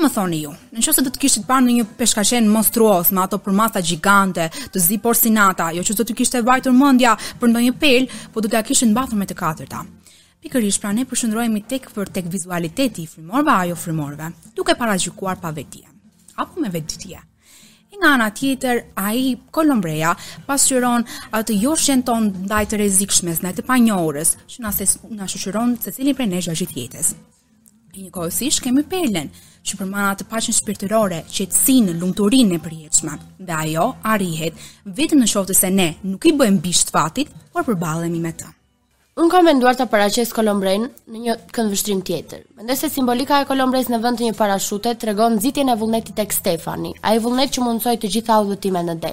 më 0.00 0.08
thoni 0.14 0.40
ju. 0.44 0.52
Në 0.74 0.82
që 0.84 0.92
se 0.96 1.02
do 1.06 1.10
të 1.12 1.20
kishtë 1.22 1.42
të 1.44 1.48
parë 1.48 1.66
në 1.68 1.74
një 1.78 1.86
peshkashen 1.98 2.48
monstruos, 2.52 3.10
ma 3.16 3.26
ato 3.26 3.38
për 3.42 3.56
masa 3.56 3.80
gjigante, 3.84 4.48
të 4.72 4.82
zi 4.86 4.98
por 5.04 5.16
sinata, 5.18 5.70
jo 5.76 5.84
që 5.86 5.96
do 5.98 6.06
të 6.08 6.16
kishtë 6.18 6.40
e 6.40 6.46
bajtur 6.48 6.76
mëndja 6.76 7.14
për 7.40 7.52
në 7.52 7.64
një 7.68 7.74
pel, 7.82 8.08
po 8.32 8.42
do 8.44 8.50
të 8.50 8.58
ja 8.58 8.64
kishtë 8.70 8.90
në 8.90 8.96
bathur 8.96 9.20
me 9.20 9.28
të 9.30 9.36
katërta. 9.40 9.82
Pikërish 10.44 10.80
pra 10.82 10.92
ne 10.96 11.04
përshëndrojemi 11.08 11.62
tek 11.70 11.90
për 11.96 12.08
tek 12.16 12.30
vizualiteti 12.32 13.04
i 13.04 13.10
frimorve 13.12 13.52
a 13.54 13.64
jo 13.70 13.76
frimorve, 13.80 14.30
duke 14.56 14.72
para 14.80 14.96
gjukuar 14.98 15.36
pa 15.42 15.50
vetje. 15.56 15.84
Apo 16.40 16.60
me 16.64 16.70
vetje. 16.76 17.20
E 17.90 17.98
nga 17.98 18.12
anë 18.14 18.26
atjetër, 18.30 18.80
a 18.96 19.10
i 19.18 19.34
Kolombreja 19.52 20.14
pasyron 20.46 21.04
atë 21.36 21.56
jo 21.60 21.74
shenë 21.76 22.06
tonë 22.06 22.44
ndaj 22.46 22.64
të 22.70 22.78
rezik 22.84 23.12
ndaj 23.22 23.52
të 23.58 23.66
panjohërës, 23.66 24.36
që 24.50 24.58
nga 25.14 25.26
shushyron 25.28 25.76
se 25.82 25.92
cilin 25.98 26.14
prej 26.16 26.28
nejë 26.30 26.56
gjithjetës. 26.62 27.12
E 27.90 27.98
një 28.06 28.10
kohësish 28.14 28.62
kemi 28.62 28.84
pelen, 28.86 29.28
që 29.68 29.76
përmana 29.80 30.12
të 30.18 30.24
pashën 30.30 30.54
shpirtërore, 30.56 31.18
në 31.26 31.96
lumëturin 32.00 32.54
e 32.56 32.60
përjeqme. 32.64 33.16
Dhe 33.40 33.54
ajo 33.62 33.86
arrihet 34.14 34.54
vetëm 34.96 35.20
në 35.20 35.28
shoftë 35.34 35.54
se 35.58 35.70
ne 35.74 35.88
nuk 36.08 36.24
i 36.26 36.32
bëjmë 36.40 36.62
bishë 36.64 36.88
të 36.90 36.96
fatit, 36.96 37.28
por 37.54 37.66
përbalemi 37.68 38.20
me 38.24 38.32
të. 38.40 38.48
Unë 39.20 39.30
kam 39.34 39.44
menduar 39.44 39.76
të 39.76 39.86
paraqes 39.92 40.32
kolombrejnë 40.32 40.86
në 41.12 41.20
një 41.24 41.34
këndvështrim 41.52 42.00
tjetër. 42.08 42.44
Mendoj 42.56 42.76
se 42.82 42.88
simbolika 42.94 43.42
e 43.42 43.48
kolombrejs 43.50 43.90
në 43.92 44.00
vend 44.02 44.20
të 44.20 44.28
një 44.30 44.36
parashute 44.38 44.94
tregon 45.02 45.34
nxitjen 45.36 45.68
e 45.68 45.76
vullnetit 45.76 46.16
tek 46.16 46.32
Stefani, 46.32 46.94
ai 47.04 47.18
vullnet 47.20 47.52
që 47.52 47.64
mundsoi 47.66 47.98
të 48.00 48.10
gjitha 48.16 48.38
udhëtimet 48.46 48.86
në 48.88 48.98
det. 49.02 49.12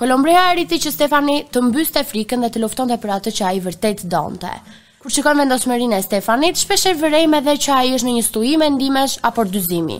Kolombreja 0.00 0.46
arriti 0.48 0.78
që 0.80 0.90
Stefani 0.96 1.38
të 1.52 1.62
mbyste 1.68 2.02
frikën 2.08 2.42
dhe 2.42 2.48
të 2.54 2.62
luftonte 2.64 2.96
për 3.02 3.10
atë 3.20 3.36
që 3.38 3.46
ai 3.50 3.58
vërtet 3.68 4.06
donte. 4.14 4.54
Kur 5.00 5.08
shikon 5.16 5.38
vendosmërinë 5.40 5.94
e 5.96 6.02
Stefanit, 6.04 6.58
shpesh 6.60 6.82
e 6.90 6.90
vërejmë 7.00 7.38
edhe 7.38 7.54
që 7.64 7.70
ai 7.72 7.92
është 7.96 8.06
në 8.06 8.18
një 8.44 8.56
me 8.60 8.66
ndimesh 8.74 9.14
apo 9.24 9.46
dyzimi. 9.48 9.96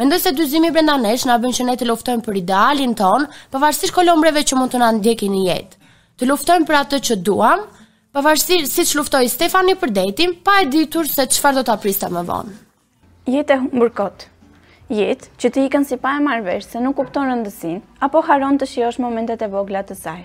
Mendoj 0.00 0.18
se 0.24 0.32
dyzimi 0.34 0.72
brenda 0.74 0.96
nesh 0.98 1.22
na 1.28 1.36
bën 1.38 1.52
që 1.54 1.66
ne 1.68 1.76
të 1.78 1.86
luftojmë 1.86 2.24
për 2.26 2.40
idealin 2.40 2.96
ton, 2.98 3.28
pavarësisht 3.52 3.94
kolombreve 3.94 4.42
që 4.42 4.56
mund 4.58 4.72
të 4.72 4.80
na 4.82 4.88
ndjekin 4.96 5.30
në 5.36 5.42
jetë. 5.46 5.76
Të 6.18 6.26
luftojmë 6.32 6.66
për 6.66 6.78
atë 6.80 6.98
që 7.08 7.16
duam, 7.30 7.62
pavarësisht 8.14 8.74
siç 8.74 8.96
luftoi 8.98 9.28
Stefani 9.30 9.76
për 9.78 9.92
dejtim, 10.00 10.34
pa 10.42 10.56
e 10.64 10.64
ditur 10.72 11.06
se 11.06 11.28
çfarë 11.30 11.60
do 11.60 11.64
ta 11.70 11.76
priste 11.84 12.10
më 12.10 12.24
vonë. 12.32 12.56
Jetë 13.30 13.58
humbur 13.62 13.92
kot. 14.02 14.26
Jetë 14.90 15.30
që 15.38 15.52
të 15.54 15.62
ikën 15.68 15.86
si 15.92 16.00
pa 16.02 16.16
e 16.18 16.24
marrësh 16.26 16.72
se 16.74 16.82
nuk 16.82 16.96
kupton 16.98 17.28
rëndësinë 17.30 18.02
apo 18.08 18.24
haron 18.26 18.58
të 18.58 18.66
shijosh 18.74 18.98
momentet 19.06 19.46
e 19.46 19.50
vogla 19.54 19.84
të 19.86 19.98
saj. 20.02 20.24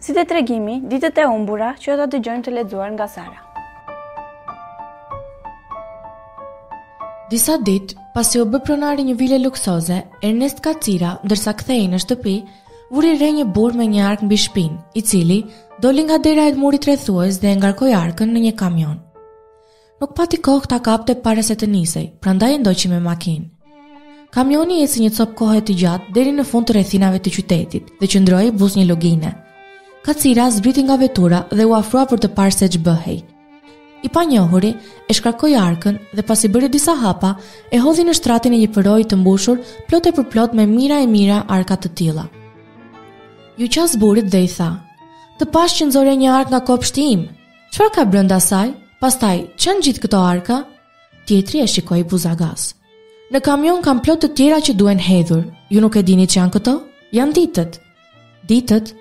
Si 0.00 0.14
të 0.16 0.24
tregimi, 0.30 0.78
ditët 0.88 1.18
e 1.20 1.26
umbura 1.28 1.72
që 1.82 1.92
ata 1.96 2.06
dëgjojnë 2.14 2.46
të 2.46 2.54
lexuar 2.62 2.90
nga 2.94 3.10
Sara. 3.10 3.42
Disa 7.30 7.54
dit, 7.68 7.92
pasi 8.16 8.40
u 8.40 8.44
bë 8.48 8.62
pronari 8.64 9.02
një 9.04 9.14
vile 9.20 9.36
luksoze, 9.42 9.98
Ernest 10.24 10.62
Kacira, 10.64 11.10
ndërsa 11.26 11.52
kthehej 11.60 11.88
në 11.92 11.98
shtëpi, 12.06 12.36
vuri 12.88 13.10
re 13.20 13.28
një 13.38 13.44
burr 13.52 13.76
me 13.76 13.84
një 13.90 14.06
ark 14.10 14.22
mbi 14.24 14.38
shpinë, 14.40 14.78
i 14.96 15.02
cili 15.04 15.36
doli 15.84 16.06
nga 16.08 16.16
dera 16.24 16.46
e 16.48 16.56
murit 16.56 16.88
rrethues 16.88 17.36
dhe 17.42 17.50
e 17.52 17.58
ngarkoi 17.60 17.92
arkën 17.98 18.32
në 18.32 18.42
një 18.46 18.54
kamion. 18.62 18.96
Nuk 20.00 20.16
pati 20.16 20.40
kohë 20.48 20.70
ta 20.72 20.80
kapte 20.88 21.18
para 21.26 21.44
se 21.44 21.54
të 21.60 21.68
nisej, 21.68 22.06
prandaj 22.24 22.54
ndoqi 22.64 22.88
me 22.94 23.02
makinë. 23.10 23.52
Kamioni 24.32 24.80
si 24.88 25.04
një 25.04 25.12
copë 25.20 25.38
kohë 25.42 25.60
të 25.68 25.76
gjatë 25.84 26.12
deri 26.16 26.32
në 26.38 26.44
fund 26.48 26.68
të 26.70 26.78
rrethinave 26.78 27.20
të 27.20 27.34
qytetit 27.36 27.92
dhe 28.00 28.08
qëndroi 28.14 28.48
buz 28.62 28.76
një 28.80 28.88
lugine. 28.88 29.36
Kacira 30.08 30.48
zbriti 30.56 30.84
nga 30.88 30.96
vetura 31.04 31.44
dhe 31.52 31.64
u 31.68 31.74
afrua 31.76 32.06
për 32.08 32.24
të 32.24 32.32
parë 32.40 32.56
se 32.60 32.68
ç'bëhej. 32.76 33.20
I 34.02 34.08
pa 34.12 34.22
njohuri, 34.24 34.72
e 35.10 35.14
shkarkoj 35.14 35.56
arkën 35.58 35.96
dhe 36.14 36.22
pas 36.26 36.44
i 36.46 36.48
bërë 36.54 36.68
disa 36.70 36.94
hapa, 36.94 37.32
e 37.74 37.78
hodhi 37.82 38.04
në 38.06 38.14
shtratin 38.14 38.54
e 38.54 38.60
një 38.62 38.68
përroj 38.76 39.04
të 39.10 39.18
mbushur, 39.18 39.58
plot 39.88 40.06
e 40.06 40.12
për 40.14 40.28
plot 40.32 40.54
me 40.54 40.66
mira 40.70 41.00
e 41.02 41.08
mira 41.10 41.40
arkat 41.56 41.82
të 41.86 41.90
tila. 42.00 42.26
Ju 43.58 43.66
qasë 43.76 43.98
burit 43.98 44.28
dhe 44.30 44.44
i 44.46 44.50
tha, 44.54 44.68
të 45.38 45.48
pas 45.54 45.74
që 45.74 45.88
nëzore 45.90 46.14
një 46.20 46.30
arkë 46.36 46.54
nga 46.54 46.60
kopshti 46.70 47.08
im, 47.16 47.24
qëfar 47.72 47.92
ka 47.96 48.06
brënda 48.12 48.38
saj, 48.42 48.70
pas 49.02 49.18
taj 49.18 49.34
që 49.58 49.74
në 49.76 49.86
gjithë 49.88 50.04
këto 50.06 50.22
arka, 50.30 50.60
tjetri 51.26 51.64
e 51.66 51.66
shikoj 51.74 52.06
buzagas. 52.12 52.68
Në 53.34 53.42
kamion 53.44 53.82
kam 53.84 53.98
plot 54.00 54.22
të 54.24 54.30
tjera 54.38 54.62
që 54.64 54.76
duen 54.78 55.02
hedhur, 55.04 55.42
ju 55.70 55.80
nuk 55.84 55.98
e 56.00 56.06
dini 56.06 56.24
që 56.30 56.38
janë 56.38 56.54
këto, 56.54 56.76
janë 57.18 57.36
ditët. 57.38 57.80
Ditët? 58.48 58.94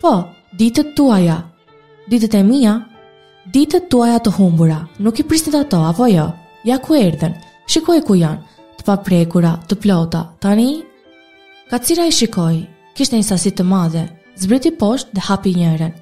Po, 0.00 0.14
ditët 0.56 0.94
tua 0.96 1.18
ja. 1.20 1.40
Ditët 2.08 2.38
e 2.38 2.44
mija, 2.46 2.78
Ditët 3.52 3.90
tuaja 3.92 4.22
të 4.24 4.30
humbura, 4.38 4.78
nuk 5.04 5.18
i 5.20 5.24
prisnit 5.28 5.54
ato, 5.58 5.82
apo 5.84 6.06
jo? 6.08 6.30
Ja 6.64 6.78
ku 6.80 6.94
erdhen, 6.96 7.34
shikoj 7.68 8.00
ku 8.06 8.14
janë, 8.16 8.40
të 8.78 8.86
paprekura, 8.88 9.50
të 9.68 9.76
plota, 9.82 10.22
tani? 10.40 10.78
Kacira 11.68 12.06
i 12.08 12.14
shikoj, 12.16 12.62
kishtë 12.96 13.18
një 13.20 13.26
sasit 13.28 13.58
të 13.58 13.66
madhe, 13.68 14.06
zbriti 14.40 14.72
poshtë 14.80 15.18
dhe 15.18 15.24
hapi 15.26 15.52
njëren. 15.58 15.92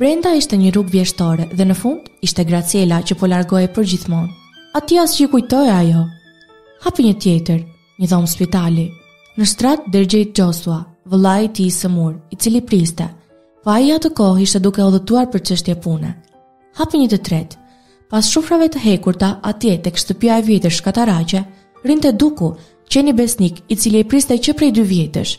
Brenda 0.00 0.32
ishte 0.38 0.56
një 0.56 0.70
rrugë 0.72 0.94
vjeshtore 0.94 1.50
dhe 1.56 1.66
në 1.68 1.76
fund 1.82 2.06
ishte 2.24 2.46
Graciela 2.48 3.02
që 3.04 3.18
po 3.20 3.28
largohej 3.28 3.68
përgjithmonë. 3.76 4.32
Ati 4.80 4.96
as 5.04 5.18
që 5.18 5.26
i 5.26 5.30
kujtoja 5.34 5.76
ajo. 5.82 6.06
Hapi 6.86 7.10
një 7.10 7.18
tjetër, 7.20 7.60
një 8.00 8.08
dhomë 8.08 8.32
spitali. 8.32 8.86
Në 9.36 9.50
shtrat 9.52 9.84
dërgjej 9.92 10.30
Joshua, 10.38 10.80
vëllai 11.12 11.42
i 11.44 11.52
tij 11.58 11.68
i 11.68 11.76
sëmur, 11.76 12.16
i 12.32 12.40
cili 12.40 12.64
priste. 12.64 13.10
Pa 13.60 13.68
po 13.74 13.76
ai 13.76 13.92
atë 13.98 14.14
kohë 14.16 14.44
ishte 14.48 14.64
duke 14.64 14.80
udhëtuar 14.80 15.28
për 15.28 15.44
çështje 15.50 15.76
pune, 15.84 16.14
hapi 16.78 16.98
një 17.00 17.08
të 17.14 17.18
tretë. 17.28 17.58
Pas 18.10 18.26
shufrave 18.26 18.66
të 18.72 18.80
hekurta, 18.82 19.34
atje 19.46 19.76
tek 19.84 19.98
shtëpia 20.00 20.40
e 20.40 20.46
vjetër 20.46 20.74
shkataraqe, 20.74 21.44
rinte 21.86 22.10
duku, 22.12 22.52
qeni 22.90 23.12
besnik 23.14 23.62
i 23.70 23.76
cili 23.78 24.02
e 24.02 24.06
priste 24.08 24.34
që 24.38 24.54
prej 24.58 24.70
dy 24.78 24.84
vjetësh. 24.86 25.36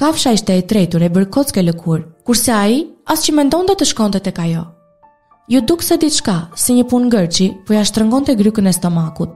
Kafsha 0.00 0.32
ishte 0.36 0.54
e 0.56 0.62
tretur 0.64 1.02
e 1.02 1.08
bërë 1.12 1.62
lëkur, 1.64 2.04
kurse 2.24 2.52
a 2.52 2.66
i, 2.68 2.86
as 3.06 3.24
që 3.24 3.32
mendon 3.34 3.66
të 3.68 3.84
shkonte 3.84 4.20
të 4.20 4.32
kajo. 4.32 4.64
Ju 5.48 5.58
jo 5.60 5.66
duk 5.66 5.82
se 5.82 5.96
diçka, 5.96 6.46
si 6.54 6.72
një 6.74 6.84
punë 6.88 7.06
ngërqi, 7.08 7.48
po 7.66 7.74
ja 7.74 7.84
shtrëngon 7.84 8.24
të 8.24 8.36
grykën 8.38 8.68
e 8.68 8.72
stomakut. 8.72 9.30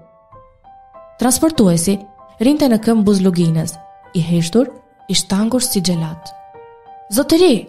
Transportuesi, 1.19 1.99
rinte 2.41 2.69
në 2.69 2.79
këmë 2.85 3.03
buzlugines, 3.03 3.75
i 4.15 4.21
heshtur, 4.23 4.71
i 5.09 5.15
shtangur 5.15 5.63
si 5.63 5.81
gjelat. 5.83 6.29
Zotëri, 7.13 7.67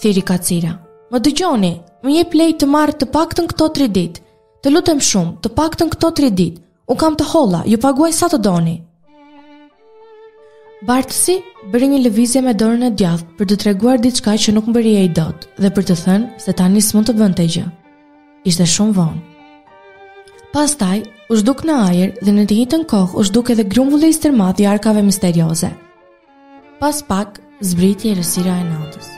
thiri 0.00 0.22
kacira, 0.26 0.74
më 1.12 1.20
dygjoni, 1.22 1.72
Më 2.04 2.12
jep 2.18 2.34
lejt 2.36 2.58
të 2.60 2.66
marr 2.68 2.92
të 3.00 3.06
paktën 3.14 3.46
këto 3.48 3.66
3 3.80 3.86
ditë. 3.96 4.20
Të 4.62 4.70
lutem 4.72 4.98
shumë, 5.02 5.38
të 5.44 5.50
paktën 5.56 5.88
këto 5.94 6.10
3 6.18 6.28
ditë. 6.40 6.60
U 6.92 6.96
kam 7.00 7.14
të 7.16 7.24
holla, 7.30 7.62
ju 7.64 7.78
paguaj 7.80 8.10
sa 8.12 8.28
të 8.28 8.42
doni. 8.44 8.74
Bartsi 10.84 11.38
bëri 11.72 11.88
një 11.94 12.02
lëvizje 12.04 12.42
me 12.44 12.52
dorën 12.60 12.84
e 12.90 12.90
djathtë 13.00 13.38
për 13.38 13.48
të 13.50 13.58
treguar 13.62 14.02
diçka 14.04 14.34
që 14.44 14.52
nuk 14.52 14.68
mbëri 14.68 14.92
ai 15.00 15.06
dot 15.18 15.46
dhe 15.56 15.70
për 15.72 15.86
të 15.90 15.96
thënë 16.02 16.44
se 16.44 16.52
tani 16.60 16.82
s'mund 16.84 17.08
të 17.08 17.14
bënte 17.22 17.46
gjë. 17.54 17.64
Ishte 18.52 18.68
shumë 18.74 18.96
vonë. 19.00 19.24
Pastaj 20.52 21.00
u 21.32 21.40
zhduk 21.40 21.64
në 21.64 21.80
ajër 21.88 22.12
dhe 22.20 22.36
në 22.36 22.44
të 22.50 22.60
hitën 22.60 22.84
kohë 22.92 23.16
u 23.16 23.24
zhduk 23.30 23.54
edhe 23.56 23.64
grumbulli 23.72 24.12
i 24.12 24.18
stërmadh 24.20 24.60
i 24.60 24.68
arkave 24.76 25.06
misterioze. 25.08 25.72
Pas 26.84 27.00
pak 27.08 27.40
zbriti 27.64 28.12
rësira 28.20 28.60
e 28.60 28.72
natës. 28.74 29.13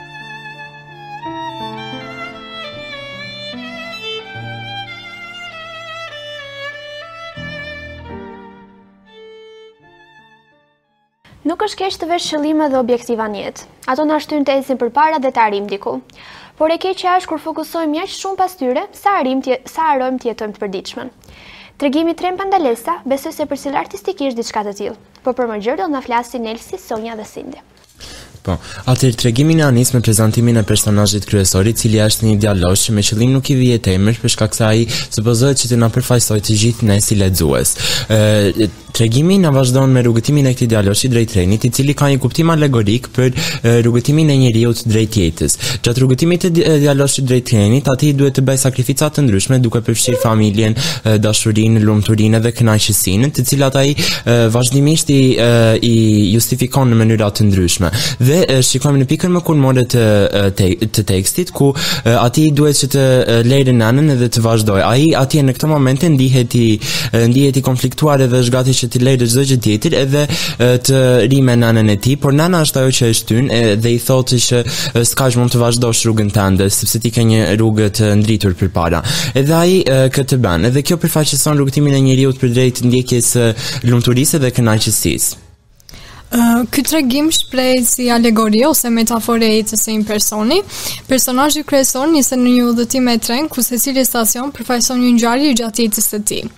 Nuk 11.46 11.60
është 11.62 11.78
keqë 11.84 11.98
të 12.02 12.06
vesh 12.10 12.24
shëllime 12.32 12.66
dhe 12.72 12.74
objektiva 12.82 13.28
njetë, 13.30 13.66
Ato 13.92 14.02
në 14.02 14.14
ashtu 14.16 14.38
në 14.40 14.46
të 14.48 14.54
ezin 14.60 14.78
për 14.80 14.88
para 14.96 15.20
dhe 15.22 15.30
të 15.30 15.42
arim 15.44 15.68
diku. 15.70 15.92
Por 16.58 16.72
e 16.74 16.78
keqë 16.82 17.12
është 17.20 17.28
kur 17.30 17.42
fokusojmë 17.44 17.94
një 17.94 18.06
shumë 18.16 18.38
pas 18.40 18.56
tyre, 18.58 18.82
sa, 18.98 19.12
arim 19.20 19.44
tje, 19.46 19.60
sa 19.70 19.84
arojmë 19.92 20.18
të 20.24 20.30
jetojmë 20.32 20.56
të 20.56 20.64
përdiqmen. 20.64 21.12
Tregimi 21.78 22.16
tre 22.18 22.32
në 22.34 22.40
pandalesa, 22.40 22.96
besoj 23.06 23.36
se 23.36 23.46
për 23.46 23.60
cilë 23.62 23.78
artistikisht 23.78 24.34
diçka 24.40 24.64
të 24.66 24.74
tjilë, 24.80 24.98
por 25.22 25.38
për 25.38 25.52
më 25.52 25.60
gjërë 25.62 25.84
do 25.84 25.88
në 25.94 26.02
flasin 26.08 26.48
Nelsi, 26.48 26.82
Sonja 26.82 27.14
dhe 27.20 27.28
Cindy. 27.32 27.62
Po, 28.46 28.54
atër 28.90 29.14
tregimin 29.18 29.58
e 29.60 29.64
anis 29.66 29.90
me 29.94 30.00
prezentimin 30.06 30.58
e 30.58 30.62
personajit 30.68 31.24
kryesori, 31.26 31.72
cili 31.78 32.02
është 32.02 32.26
një 32.28 32.34
dialog 32.44 32.74
që 32.78 32.94
me 32.94 33.02
qëllim 33.06 33.32
nuk 33.34 33.48
i 33.50 33.56
vijet 33.58 33.86
e 33.90 33.94
mërë, 33.98 34.18
përshka 34.22 34.46
kësa 34.52 34.68
i 34.82 34.86
supozohet 34.92 35.62
që 35.62 35.72
të 35.72 35.78
nga 35.80 35.88
përfajsoj 35.96 36.40
të 36.46 36.58
gjithë 36.62 36.90
në 36.90 36.98
si 37.06 37.18
ledzues 37.18 37.72
tregimi 38.96 39.42
na 39.42 39.54
vazhdon 39.54 39.90
me 39.92 40.00
rrugëtimin 40.02 40.46
e 40.48 40.52
këtij 40.54 40.68
djaloshi 40.72 41.08
drejt 41.12 41.30
trenit, 41.32 41.64
i 41.68 41.70
cili 41.76 41.92
ka 41.94 42.06
një 42.08 42.18
kuptim 42.22 42.48
alegorik 42.52 43.08
për 43.16 43.34
rrugëtimin 43.84 44.30
e 44.32 44.36
njeriu 44.40 44.70
drejt 44.92 45.18
jetës. 45.20 45.56
Gjatë 45.84 46.00
rrugëtimit 46.02 46.46
të 46.46 46.64
djaloshit 46.84 47.26
drejt 47.28 47.44
trenit, 47.50 47.90
ati 47.92 48.12
duhet 48.16 48.38
të 48.38 48.44
bëjë 48.48 48.62
sakrifica 48.62 49.10
të 49.18 49.24
ndryshme 49.26 49.58
duke 49.64 49.82
përfshirë 49.84 50.20
familjen, 50.22 50.76
dashurinë, 51.24 51.82
lumturinë 51.84 52.40
dhe 52.46 52.52
kënaqësinë, 52.56 53.28
të 53.36 53.44
cilat 53.50 53.76
ai 53.82 53.92
vazhdimisht 54.56 55.12
i, 55.12 55.20
i 55.90 55.94
justifikon 56.32 56.88
në 56.94 57.00
mënyra 57.02 57.28
të 57.36 57.50
ndryshme. 57.50 57.92
Dhe 58.30 58.62
shikojmë 58.70 59.02
në 59.02 59.08
pikën 59.12 59.36
më 59.36 59.44
kulmore 59.50 59.84
të, 59.92 60.06
të 60.96 61.06
tekstit 61.12 61.52
ku 61.58 61.74
atij 62.14 62.48
duhet 62.56 62.80
që 62.80 62.90
të 62.96 63.04
lejë 63.52 63.76
nënën 63.76 64.10
edhe 64.16 64.32
të 64.38 64.46
vazhdojë. 64.48 64.88
Ai 64.88 65.06
atje 65.24 65.44
në 65.50 65.58
këtë 65.60 65.72
moment 65.74 66.08
ndihet 66.16 66.56
i 66.64 66.68
ndihet 67.28 67.60
i 67.60 67.66
konfliktuar 67.68 68.24
edhe 68.24 68.40
zgati 68.48 68.72
që 68.86 68.92
ti 68.92 69.02
lejë 69.02 69.26
çdo 69.30 69.44
gjë 69.50 69.56
tjetër 69.64 69.94
edhe 70.02 70.22
të 70.86 71.00
ri 71.30 71.40
me 71.44 71.54
nanën 71.58 71.90
e 71.92 71.96
tij, 72.02 72.16
por 72.22 72.34
nana 72.36 72.62
është 72.66 72.80
ajo 72.82 72.94
që 72.98 73.06
e 73.10 73.16
shtyn 73.18 73.48
dhe 73.82 73.92
i 73.96 74.00
thotë 74.06 74.38
që 74.46 74.62
s'ka 75.10 75.28
që 75.32 75.40
mund 75.40 75.54
të 75.54 75.62
vazhdosh 75.62 76.02
rrugën 76.06 76.30
tënde 76.36 76.68
sepse 76.72 77.00
ti 77.02 77.12
ke 77.14 77.24
një 77.26 77.42
rrugë 77.58 77.88
të 78.00 78.12
ndritur 78.22 78.54
përpara. 78.58 79.02
Edhe 79.38 79.54
ai 79.54 79.80
këtë 80.16 80.38
bën. 80.44 80.68
Edhe 80.70 80.84
kjo 80.86 80.98
përfaqëson 81.02 81.58
rrugëtimin 81.58 81.96
e 81.98 82.02
njeriu 82.06 82.34
për 82.40 82.54
drejt 82.56 82.84
ndjekjes 82.88 83.32
lumturisë 83.90 84.40
dhe 84.44 84.52
kënaqësisë. 84.56 85.42
Uh, 86.34 86.64
Ky 86.74 86.82
tregim 86.82 87.28
shprej 87.30 87.84
si 87.86 88.08
alegori 88.10 88.64
ose 88.66 88.90
metafore 88.90 89.46
e 89.46 89.60
jetës 89.60 89.84
së 89.86 89.94
një 89.94 90.08
personi. 90.08 90.58
Personazhi 91.06 91.62
kryesor 91.62 92.10
nisën 92.16 92.42
në 92.42 92.56
një 92.56 92.66
udhëtim 92.72 93.06
me 93.06 93.14
tren 93.22 93.46
ku 93.48 93.62
secili 93.62 94.02
stacion 94.04 94.50
përfaqëson 94.56 95.00
një 95.06 95.14
ngjarje 95.20 95.54
gjatë 95.62 95.86
jetës 95.86 96.10
së 96.12 96.24
tij 96.26 96.48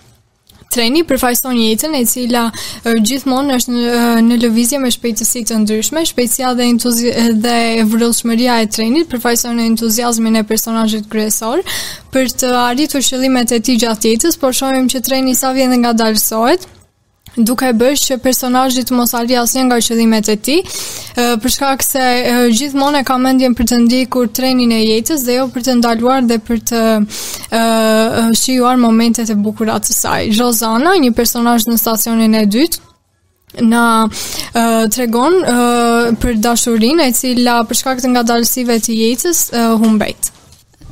treni 0.73 1.03
përfaqëson 1.09 1.57
një 1.57 1.67
jetën 1.73 1.95
e 1.99 2.03
cila 2.09 2.45
gjithmonë 2.85 3.57
është 3.57 3.75
në, 3.75 3.83
në 4.29 4.39
lëvizje 4.45 4.81
me 4.83 4.91
shpejtësi 4.93 5.43
të 5.49 5.61
ndryshme, 5.65 6.03
shpejtësia 6.11 6.53
dhe 6.59 6.67
entuziazmi 6.75 7.43
dhe 7.45 7.57
vrollshmëria 7.93 8.59
e 8.65 8.71
trenit 8.77 9.09
përfaqëson 9.13 9.63
entuziazmin 9.69 10.39
e 10.39 10.45
personazhit 10.51 11.09
kryesor 11.13 11.65
për 12.15 12.33
të 12.41 12.53
arritur 12.63 13.05
qëllimet 13.09 13.55
e 13.59 13.63
tij 13.65 13.81
gjatë 13.85 14.13
jetës, 14.15 14.41
por 14.41 14.57
shohim 14.57 14.91
që 14.93 15.05
treni 15.09 15.37
sa 15.37 15.53
vjen 15.57 15.75
nga 15.83 15.93
dalsohet, 15.97 16.69
duke 17.43 17.71
bësh 17.77 18.03
që 18.09 18.17
personazhit 18.23 18.91
mos 18.95 19.13
arri 19.15 19.37
asnjë 19.39 19.65
nga 19.69 19.79
qëllimet 19.85 20.31
e 20.33 20.37
tij, 20.45 20.59
për 21.43 21.55
shkak 21.55 21.85
se 21.87 22.05
gjithmonë 22.59 23.03
e 23.03 23.09
ka 23.09 23.19
mendjen 23.23 23.55
për 23.59 23.69
të 23.71 23.79
ndjekur 23.85 24.31
trenin 24.37 24.73
e 24.73 24.83
jetës 24.83 25.25
dhe 25.27 25.39
jo 25.39 25.47
për 25.55 25.67
të 25.69 25.77
ndaluar 25.81 26.27
dhe 26.29 26.41
për 26.49 26.63
të 26.71 26.83
shijuar 28.41 28.81
momentet 28.83 29.31
e 29.31 29.39
bukura 29.45 29.79
të 29.83 29.95
saj. 29.99 30.33
Rozana, 30.39 30.97
një 31.03 31.15
personazh 31.19 31.69
në 31.71 31.79
stacionin 31.81 32.35
e 32.35 32.45
dytë, 32.51 32.85
na 33.65 33.83
uh, 34.05 34.85
tregon 34.93 35.39
uh, 35.49 36.11
për 36.21 36.37
dashurinë 36.45 37.07
e 37.09 37.15
cila 37.17 37.63
për 37.67 37.81
shkak 37.81 38.03
të 38.05 38.11
ngadalësive 38.13 38.77
të 38.85 38.97
jetës 39.03 39.47
uh, 39.57 39.71
humbet. 39.81 40.29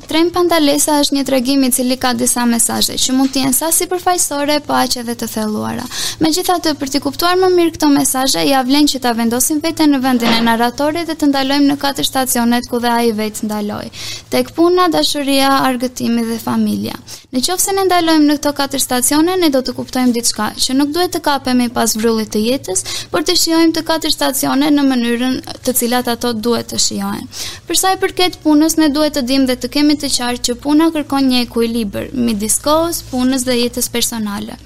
Trem 0.07 0.29
Pandalesa 0.31 0.93
është 1.01 1.15
një 1.17 1.21
tregim 1.27 1.63
i 1.67 1.67
cili 1.75 1.97
ka 1.99 2.13
disa 2.15 2.45
mesazhe 2.47 2.95
që 2.95 3.13
mund 3.17 3.33
të 3.33 3.41
jenë 3.41 3.55
sa 3.57 3.67
sipërfaqësore 3.75 4.53
pa 4.63 4.67
po 4.69 4.75
aq 4.79 4.93
edhe 5.01 5.15
të 5.19 5.27
thelluara. 5.33 5.83
Megjithatë, 6.23 6.71
për 6.79 6.91
të 6.93 7.01
kuptuar 7.03 7.35
më 7.41 7.49
mirë 7.57 7.73
këto 7.75 7.89
mesazhe, 7.91 8.43
ja 8.47 8.61
vlen 8.63 8.87
që 8.87 9.01
ta 9.03 9.11
vendosim 9.17 9.59
veten 9.63 9.91
në 9.91 9.99
vendin 10.05 10.31
e 10.31 10.39
narratorit 10.47 11.09
dhe 11.09 11.15
të 11.19 11.27
ndalojmë 11.33 11.67
në 11.73 11.77
katër 11.81 12.07
stacionet 12.07 12.69
ku 12.71 12.79
dhe 12.85 12.93
ai 13.01 13.11
vetë 13.19 13.49
ndaloi: 13.49 13.89
tek 14.31 14.53
puna, 14.55 14.87
dashuria, 14.95 15.49
argëtimi 15.67 16.23
dhe 16.29 16.39
familja. 16.45 16.95
Në 17.35 17.43
qoftë 17.43 17.65
se 17.67 17.75
ne 17.75 17.83
ndalojmë 17.89 18.29
në 18.29 18.37
këto 18.39 18.55
katër 18.61 18.83
stacione, 18.85 19.35
ne 19.43 19.51
do 19.51 19.59
të 19.67 19.75
kuptojmë 19.75 20.15
diçka 20.15 20.47
që 20.63 20.77
nuk 20.79 20.93
duhet 20.95 21.11
të 21.17 21.23
kapemi 21.27 21.67
pas 21.75 21.97
vrullit 21.99 22.31
të 22.33 22.45
jetës, 22.47 22.85
por 23.11 23.27
të 23.27 23.35
shijojmë 23.41 23.75
të 23.75 23.83
katër 23.91 24.15
stacione 24.15 24.71
në 24.71 24.87
mënyrën 24.87 25.35
të 25.67 25.75
cilat 25.81 26.07
ato 26.15 26.31
duhet 26.33 26.71
të 26.71 26.79
shijohen. 26.87 27.27
Për 27.67 27.81
sa 27.81 27.91
i 27.91 27.99
përket 27.99 28.39
punës, 28.45 28.77
ne 28.79 28.87
duhet 28.95 29.19
të 29.19 29.25
dimë 29.27 29.49
dhe 29.51 29.57
të 29.65 29.69
kemi 29.75 29.96
të 30.01 30.09
qartë 30.13 30.43
që 30.47 30.55
puna 30.63 30.87
kërkon 30.93 31.27
një 31.31 31.43
ekuilibër 31.47 32.09
midis 32.13 32.59
kohës, 32.61 33.03
punës 33.11 33.45
dhe 33.47 33.57
jetës 33.63 33.87
personale. 33.93 34.57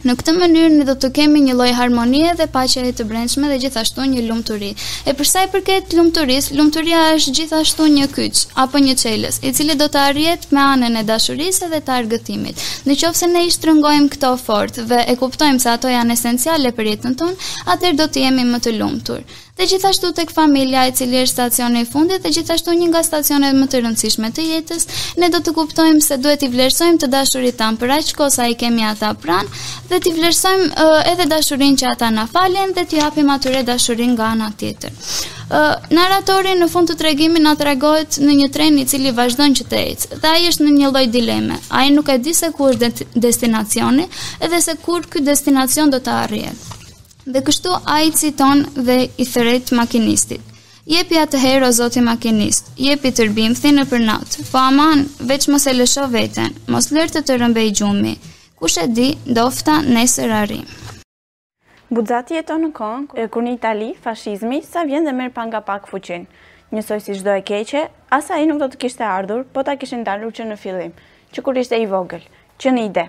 Në 0.00 0.14
këtë 0.16 0.32
mënyrë 0.32 0.68
ne 0.72 0.84
do 0.88 0.94
të 0.96 1.10
kemi 1.18 1.42
një 1.44 1.54
lloj 1.58 1.72
harmonie 1.76 2.30
dhe 2.38 2.46
paqe 2.48 2.86
të 2.96 3.04
brendshme 3.10 3.50
dhe 3.50 3.58
gjithashtu 3.60 4.06
një 4.08 4.22
lumturi. 4.30 4.70
E 5.04 5.12
për 5.18 5.28
sa 5.28 5.42
i 5.44 5.50
përket 5.52 5.92
lumturisë, 5.98 6.54
lumturia 6.56 7.02
është 7.18 7.34
gjithashtu 7.36 7.88
një 7.98 8.06
kyç 8.14 8.46
apo 8.64 8.80
një 8.80 8.94
çelës, 9.02 9.42
i 9.44 9.52
cili 9.58 9.76
do 9.76 9.90
të 9.92 10.00
arrihet 10.06 10.48
me 10.56 10.64
anën 10.70 10.96
e 11.02 11.04
dashurisë 11.10 11.68
dhe 11.74 11.82
të 11.84 11.98
argëtimit. 11.98 12.64
Nëse 12.88 13.28
ne 13.34 13.44
i 13.44 13.52
shtrëngojmë 13.52 14.08
këto 14.16 14.32
fort 14.40 14.80
dhe 14.88 15.02
e 15.04 15.18
kuptojmë 15.20 15.60
se 15.60 15.68
ato 15.76 15.92
janë 15.92 16.16
esenciale 16.16 16.72
për 16.80 16.92
jetën 16.94 17.20
tonë, 17.20 17.46
atëherë 17.76 18.00
do 18.00 18.08
të 18.14 18.24
jemi 18.24 18.48
më 18.54 18.64
të 18.64 18.76
lumtur 18.80 19.28
dhe 19.60 19.66
gjithashtu 19.70 20.12
tek 20.16 20.30
familja 20.36 20.84
e 20.88 20.92
cili 20.96 21.18
është 21.22 21.32
stacioni 21.32 21.82
i 21.84 21.88
fundit 21.92 22.22
dhe 22.24 22.30
gjithashtu 22.36 22.72
një 22.80 22.86
nga 22.92 23.00
stacionet 23.08 23.56
më 23.58 23.66
të 23.72 23.80
rëndësishme 23.84 24.30
të 24.36 24.44
jetës, 24.50 24.86
ne 25.20 25.28
do 25.34 25.40
të 25.44 25.52
kuptojmë 25.58 26.04
se 26.06 26.16
duhet 26.24 26.46
i 26.46 26.48
vlerësojmë 26.54 27.00
të 27.02 27.10
dashurit 27.14 27.58
tan 27.62 27.76
për 27.82 27.92
aq 27.98 28.08
kohë 28.20 28.34
sa 28.36 28.46
i 28.48 28.56
kemi 28.62 28.86
ata 28.92 29.10
pranë 29.24 29.60
dhe 29.90 29.98
t'i 30.04 30.14
vlerësojmë 30.16 30.70
uh, 30.70 30.96
edhe 31.12 31.26
dashurinë 31.34 31.80
që 31.82 31.90
ata 31.92 32.08
na 32.16 32.24
falen 32.36 32.72
dhe 32.78 32.86
t'i 32.88 33.00
japim 33.02 33.34
atyre 33.36 33.62
dashurinë 33.72 34.16
nga 34.16 34.30
ana 34.36 34.48
tjetër. 34.64 34.96
Uh, 34.96 35.70
narratori 35.98 36.56
në 36.62 36.68
fund 36.72 36.92
të 36.92 36.96
tregimit 37.02 37.44
na 37.44 37.52
tregohet 37.62 38.20
në 38.24 38.38
një 38.42 38.48
tren 38.56 38.80
i 38.80 38.86
cili 38.92 39.12
vazhdon 39.20 39.56
që 39.60 39.68
të 39.74 39.80
ecë. 39.92 40.20
Dhe 40.24 40.34
ai 40.38 40.48
është 40.54 40.66
në 40.70 40.76
një 40.80 40.92
lloj 40.96 41.04
dileme. 41.18 41.60
Ai 41.80 41.88
nuk 41.98 42.08
e 42.08 42.20
di 42.24 42.32
se 42.40 42.48
ku 42.56 42.70
është 42.72 43.08
destinacioni, 43.28 44.08
edhe 44.40 44.64
se 44.68 44.78
kur 44.86 45.04
ky 45.12 45.26
destinacion 45.28 45.90
do 45.90 45.98
të 46.04 46.18
arrihet 46.24 46.68
dhe 47.34 47.42
kështu 47.46 47.74
a 47.96 48.00
i 48.06 48.10
citon 48.20 48.64
dhe 48.86 48.98
i 49.04 49.26
thëret 49.32 49.72
makinistit. 49.80 50.42
Jepi 50.90 51.18
atë 51.22 51.38
herë 51.44 51.66
o 51.68 51.70
zoti 51.76 52.02
makinist, 52.02 52.70
jepi 52.86 53.12
të 53.14 53.28
rbim 53.28 53.52
thi 53.54 53.70
në 53.76 53.84
përnat, 53.90 54.38
po 54.50 54.58
aman, 54.70 55.04
veç 55.30 55.46
mos 55.52 55.66
e 55.70 55.74
lësho 55.76 56.06
veten, 56.14 56.54
mos 56.74 56.88
lërë 56.96 57.14
të 57.18 57.22
të 57.28 57.36
rëmbe 57.42 57.62
i 57.68 57.74
gjumi, 57.80 58.14
kush 58.58 58.78
e 58.84 58.86
di, 58.96 59.08
dofta 59.38 59.76
nesër 59.96 60.32
arim. 60.40 60.64
Budzati 61.94 62.36
jeton 62.38 62.64
në 62.64 62.72
Kongë, 62.80 63.20
e 63.24 63.28
kur 63.30 63.42
një 63.46 63.54
Itali, 63.58 63.92
fashizmi, 64.08 64.60
sa 64.72 64.82
vjen 64.88 65.06
dhe 65.06 65.14
merë 65.20 65.34
panga 65.38 65.62
pak 65.70 65.86
fuqin. 65.92 66.26
Njësoj 66.74 67.00
si 67.04 67.16
shdo 67.20 67.34
e 67.38 67.42
keqe, 67.46 67.84
asa 68.18 68.38
i 68.42 68.46
nuk 68.50 68.58
do 68.62 68.68
të 68.72 68.78
kishte 68.84 69.06
ardhur, 69.10 69.42
po 69.54 69.64
ta 69.66 69.74
kishin 69.78 70.04
dalur 70.06 70.30
që 70.34 70.48
në 70.52 70.60
fillim, 70.64 70.92
që 71.34 71.42
kur 71.46 71.58
ishte 71.62 71.78
i 71.82 71.86
vogël, 71.90 72.22
që 72.62 72.76
një 72.76 72.86
ide. 72.90 73.08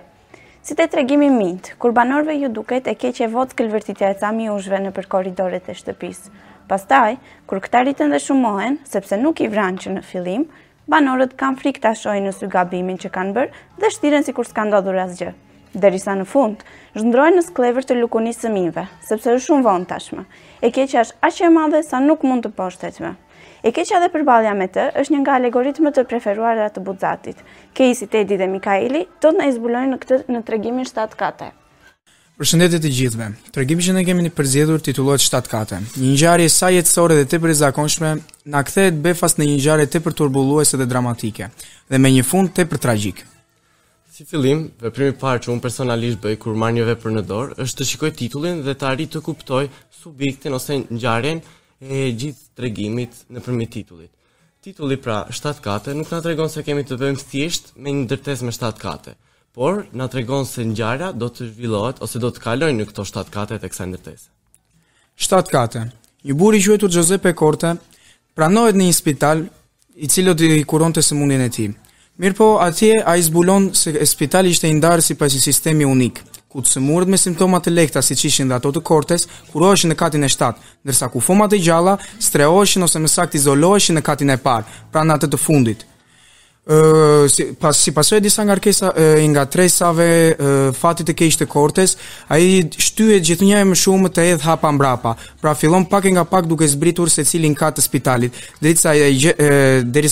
Si 0.62 0.76
të 0.78 0.84
tregimi 0.92 1.26
mint, 1.26 1.72
kur 1.82 1.90
banorve 1.94 2.36
ju 2.38 2.46
duket 2.56 2.86
e 2.86 2.92
keqe 2.94 3.26
votë 3.32 3.56
këllëvërtitja 3.58 4.10
e 4.12 4.18
cami 4.20 4.44
ushve 4.52 4.78
në 4.84 4.92
për 4.94 5.08
koridoret 5.10 5.64
e 5.66 5.74
shtëpisë. 5.74 6.30
Pastaj, 6.70 7.16
kur 7.50 7.58
këta 7.64 7.80
dhe 7.98 8.20
shumohen, 8.22 8.76
sepse 8.86 9.18
nuk 9.18 9.42
i 9.42 9.48
vranë 9.50 9.82
që 9.82 9.94
në 9.96 10.02
filim, 10.10 10.44
banorët 10.94 11.34
kanë 11.40 11.58
frik 11.64 11.80
të 11.82 11.90
ashojnë 11.90 12.28
në 12.30 12.36
sy 12.36 12.50
gabimin 12.54 12.94
që 13.02 13.10
kanë 13.18 13.34
bërë 13.38 13.66
dhe 13.82 13.90
shtiren 13.96 14.22
si 14.28 14.36
kur 14.38 14.46
s'kanë 14.46 14.70
do 14.76 14.80
dhur 14.86 15.00
asgjë. 15.08 15.32
Derisa 15.82 16.14
në 16.22 16.28
fund, 16.30 16.62
zhëndrojnë 16.94 17.40
në 17.40 17.44
sklever 17.48 17.82
të 17.90 17.98
lukunisë 17.98 18.54
mive, 18.54 18.86
sepse 19.10 19.34
është 19.34 19.48
shumë 19.48 19.66
vonë 19.66 19.90
tashme. 19.96 20.28
E 20.62 20.70
keqe 20.78 21.02
është 21.02 21.26
ashe 21.32 21.50
madhe 21.58 21.82
sa 21.90 21.98
nuk 22.06 22.22
mund 22.22 22.46
të 22.46 22.54
poshtetme. 22.62 23.16
E 23.62 23.70
keqja 23.70 24.00
dhe 24.02 24.08
përbalja 24.10 24.52
me 24.58 24.66
të 24.74 24.88
është 24.98 25.12
një 25.14 25.18
nga 25.22 25.34
alegoritme 25.38 25.90
të 25.94 26.02
preferuar 26.10 26.56
dhe 26.58 26.64
të 26.74 26.80
budzatit. 26.86 27.42
Kejsi, 27.78 28.08
Tedi 28.10 28.38
dhe 28.40 28.48
Mikaili 28.50 29.04
të 29.22 29.30
në 29.36 29.44
izbulojnë 29.52 29.92
në 29.92 29.98
këtë 30.02 30.18
në 30.34 30.40
tregimin 30.48 30.88
7 30.88 31.14
kate. 31.20 31.50
Përshëndetje 32.42 32.80
të 32.82 32.90
gjithëve. 32.96 33.28
Tregimi 33.54 33.84
që 33.86 33.94
ne 33.94 34.02
kemi 34.08 34.32
përzgjedhur 34.34 34.82
titullohet 34.82 35.22
7 35.22 35.46
kate. 35.54 35.78
Një 35.94 36.10
ngjarje 36.16 36.48
sa 36.50 36.72
jetësore 36.74 37.20
dhe 37.20 37.28
tepër 37.36 37.54
e 37.54 37.58
zakonshme 37.60 38.10
na 38.56 38.64
kthehet 38.66 38.98
befas 39.04 39.38
në 39.38 39.46
një 39.52 39.54
ngjarje 39.60 39.86
tepër 39.94 40.16
turbulluese 40.24 40.80
dhe 40.82 40.88
dramatike 40.94 41.50
dhe 41.54 42.02
me 42.02 42.10
një 42.18 42.26
fund 42.32 42.50
tepër 42.58 42.82
tragjik. 42.88 43.22
Si 44.12 44.26
fillim, 44.26 44.66
veprimi 44.82 45.14
i 45.14 45.20
parë 45.22 45.46
që 45.46 45.54
un 45.54 45.62
personalisht 45.62 46.18
bëj 46.20 46.34
kur 46.42 46.58
marr 46.58 46.74
një 46.80 46.90
vepër 46.92 47.14
në 47.14 47.26
dorë 47.30 47.60
është 47.62 47.78
të 47.78 47.88
shikoj 47.92 48.12
titullin 48.18 48.62
dhe 48.66 48.74
të 48.74 48.90
arrit 48.90 49.14
të 49.14 49.22
kuptoj 49.30 49.64
subjektin 50.02 50.58
ose 50.58 50.82
ngjarjen 50.82 51.40
e 51.82 52.10
gjithë 52.14 52.44
të 52.56 52.62
regimit 52.66 53.16
në 53.34 53.40
përmi 53.42 53.66
titullit. 53.72 54.10
Titulli 54.62 54.96
pra 55.02 55.24
7 55.34 55.58
kate 55.64 55.94
nuk 55.98 56.10
nga 56.12 56.20
të 56.22 56.30
regon 56.30 56.50
se 56.50 56.62
kemi 56.62 56.84
të 56.86 56.98
bëjmë 57.00 57.22
thjesht 57.32 57.72
me 57.82 57.90
një 57.90 58.04
ndërtes 58.04 58.44
me 58.46 58.52
7 58.54 58.78
kate, 58.78 59.16
por 59.56 59.82
nga 59.90 60.06
të 60.06 60.20
regon 60.20 60.46
se 60.46 60.62
një 60.64 61.10
do 61.18 61.26
të 61.26 61.48
zhvillohet 61.50 62.02
ose 62.06 62.22
do 62.22 62.30
të 62.30 62.42
kalojnë 62.44 62.80
në 62.80 62.86
këto 62.90 63.06
7 63.10 63.32
kate 63.34 63.58
të 63.58 63.72
kësa 63.72 63.88
ndërtese. 63.90 64.28
7 65.26 65.50
kate. 65.50 65.88
Një 66.22 66.34
buri 66.38 66.60
gjuetur 66.62 66.90
Gjozepe 66.94 67.32
Korte 67.34 67.72
pranohet 68.38 68.76
në 68.78 68.84
një 68.88 68.94
spital 68.94 69.40
i 69.98 70.06
cilë 70.06 70.34
të 70.38 70.52
i 70.54 70.62
kuron 70.70 70.94
të 70.94 71.02
sëmunin 71.02 71.42
e 71.42 71.50
ti. 71.50 71.66
Mirë 72.22 72.36
po, 72.38 72.46
atje 72.62 73.00
a 73.02 73.16
i 73.18 73.22
zbulon 73.26 73.72
se 73.74 73.90
spitali 74.06 74.52
ishte 74.54 74.70
indarë 74.70 75.02
si 75.02 75.16
pas 75.18 75.32
një 75.34 75.42
sistemi 75.48 75.84
unikë 75.88 76.30
ku 76.52 76.60
të 76.62 76.68
sëmurët 76.76 77.08
me 77.10 77.18
simptomat 77.20 77.64
të 77.64 77.72
lekta 77.72 78.02
si 78.04 78.16
ishin 78.28 78.50
dhe 78.52 78.58
ato 78.58 78.72
të 78.76 78.82
kortes, 78.86 79.24
kuroheshin 79.52 79.92
në 79.94 79.96
katin 80.00 80.26
e 80.26 80.28
7, 80.32 80.60
ndërsa 80.84 81.08
ku 81.12 81.22
fomat 81.24 81.56
e 81.56 81.62
gjalla 81.64 81.94
streoheshin 82.22 82.84
ose 82.84 83.00
më 83.00 83.08
sakt 83.16 83.38
izoloheshin 83.40 83.96
në 83.98 84.04
katin 84.10 84.34
e 84.34 84.36
parë, 84.44 84.68
pra 84.92 85.06
në 85.06 85.16
atë 85.16 85.32
të 85.32 85.40
fundit. 85.40 85.86
Ë, 86.70 86.76
si, 87.32 87.46
pas, 87.58 87.74
si 87.82 87.90
pasoj 87.96 88.20
disa 88.22 88.44
nga 88.46 88.54
rkesa, 88.60 88.92
nga 89.32 89.42
tresave 89.50 90.04
fatit 90.78 91.08
e 91.10 91.16
kejsh 91.22 91.40
të 91.40 91.48
kortes, 91.56 91.96
a 92.30 92.36
i 92.38 92.60
shtyet 92.76 93.24
gjithë 93.30 93.48
një 93.48 93.64
e 93.64 93.70
më 93.72 93.80
shumë 93.86 94.12
të 94.14 94.26
edhë 94.34 94.44
hapa 94.46 94.70
mbrapa, 94.76 95.16
pra 95.42 95.56
fillon 95.58 95.88
pak 95.90 96.04
e 96.06 96.12
nga 96.18 96.26
pak 96.30 96.46
duke 96.52 96.68
zbritur 96.70 97.08
se 97.10 97.24
cilin 97.32 97.56
ka 97.58 97.72
të 97.74 97.82
spitalit, 97.88 98.38
dritë 98.60 98.84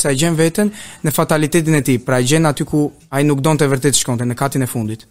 sa 0.00 0.09
e, 0.11 0.16
gjen 0.24 0.40
veten 0.40 0.72
në 1.07 1.14
fatalitetin 1.20 1.79
e 1.85 1.87
ti, 1.92 2.00
pra 2.03 2.18
i 2.24 2.29
gjen 2.33 2.48
aty 2.50 2.64
ku 2.66 2.88
a 3.14 3.20
i 3.22 3.29
nuk 3.29 3.44
donë 3.46 3.61
të 3.62 3.70
vërtet 3.76 4.00
shkonte, 4.03 4.24
në 4.26 4.40
katin 4.42 4.64
e 4.66 4.74
fundit. 4.74 5.07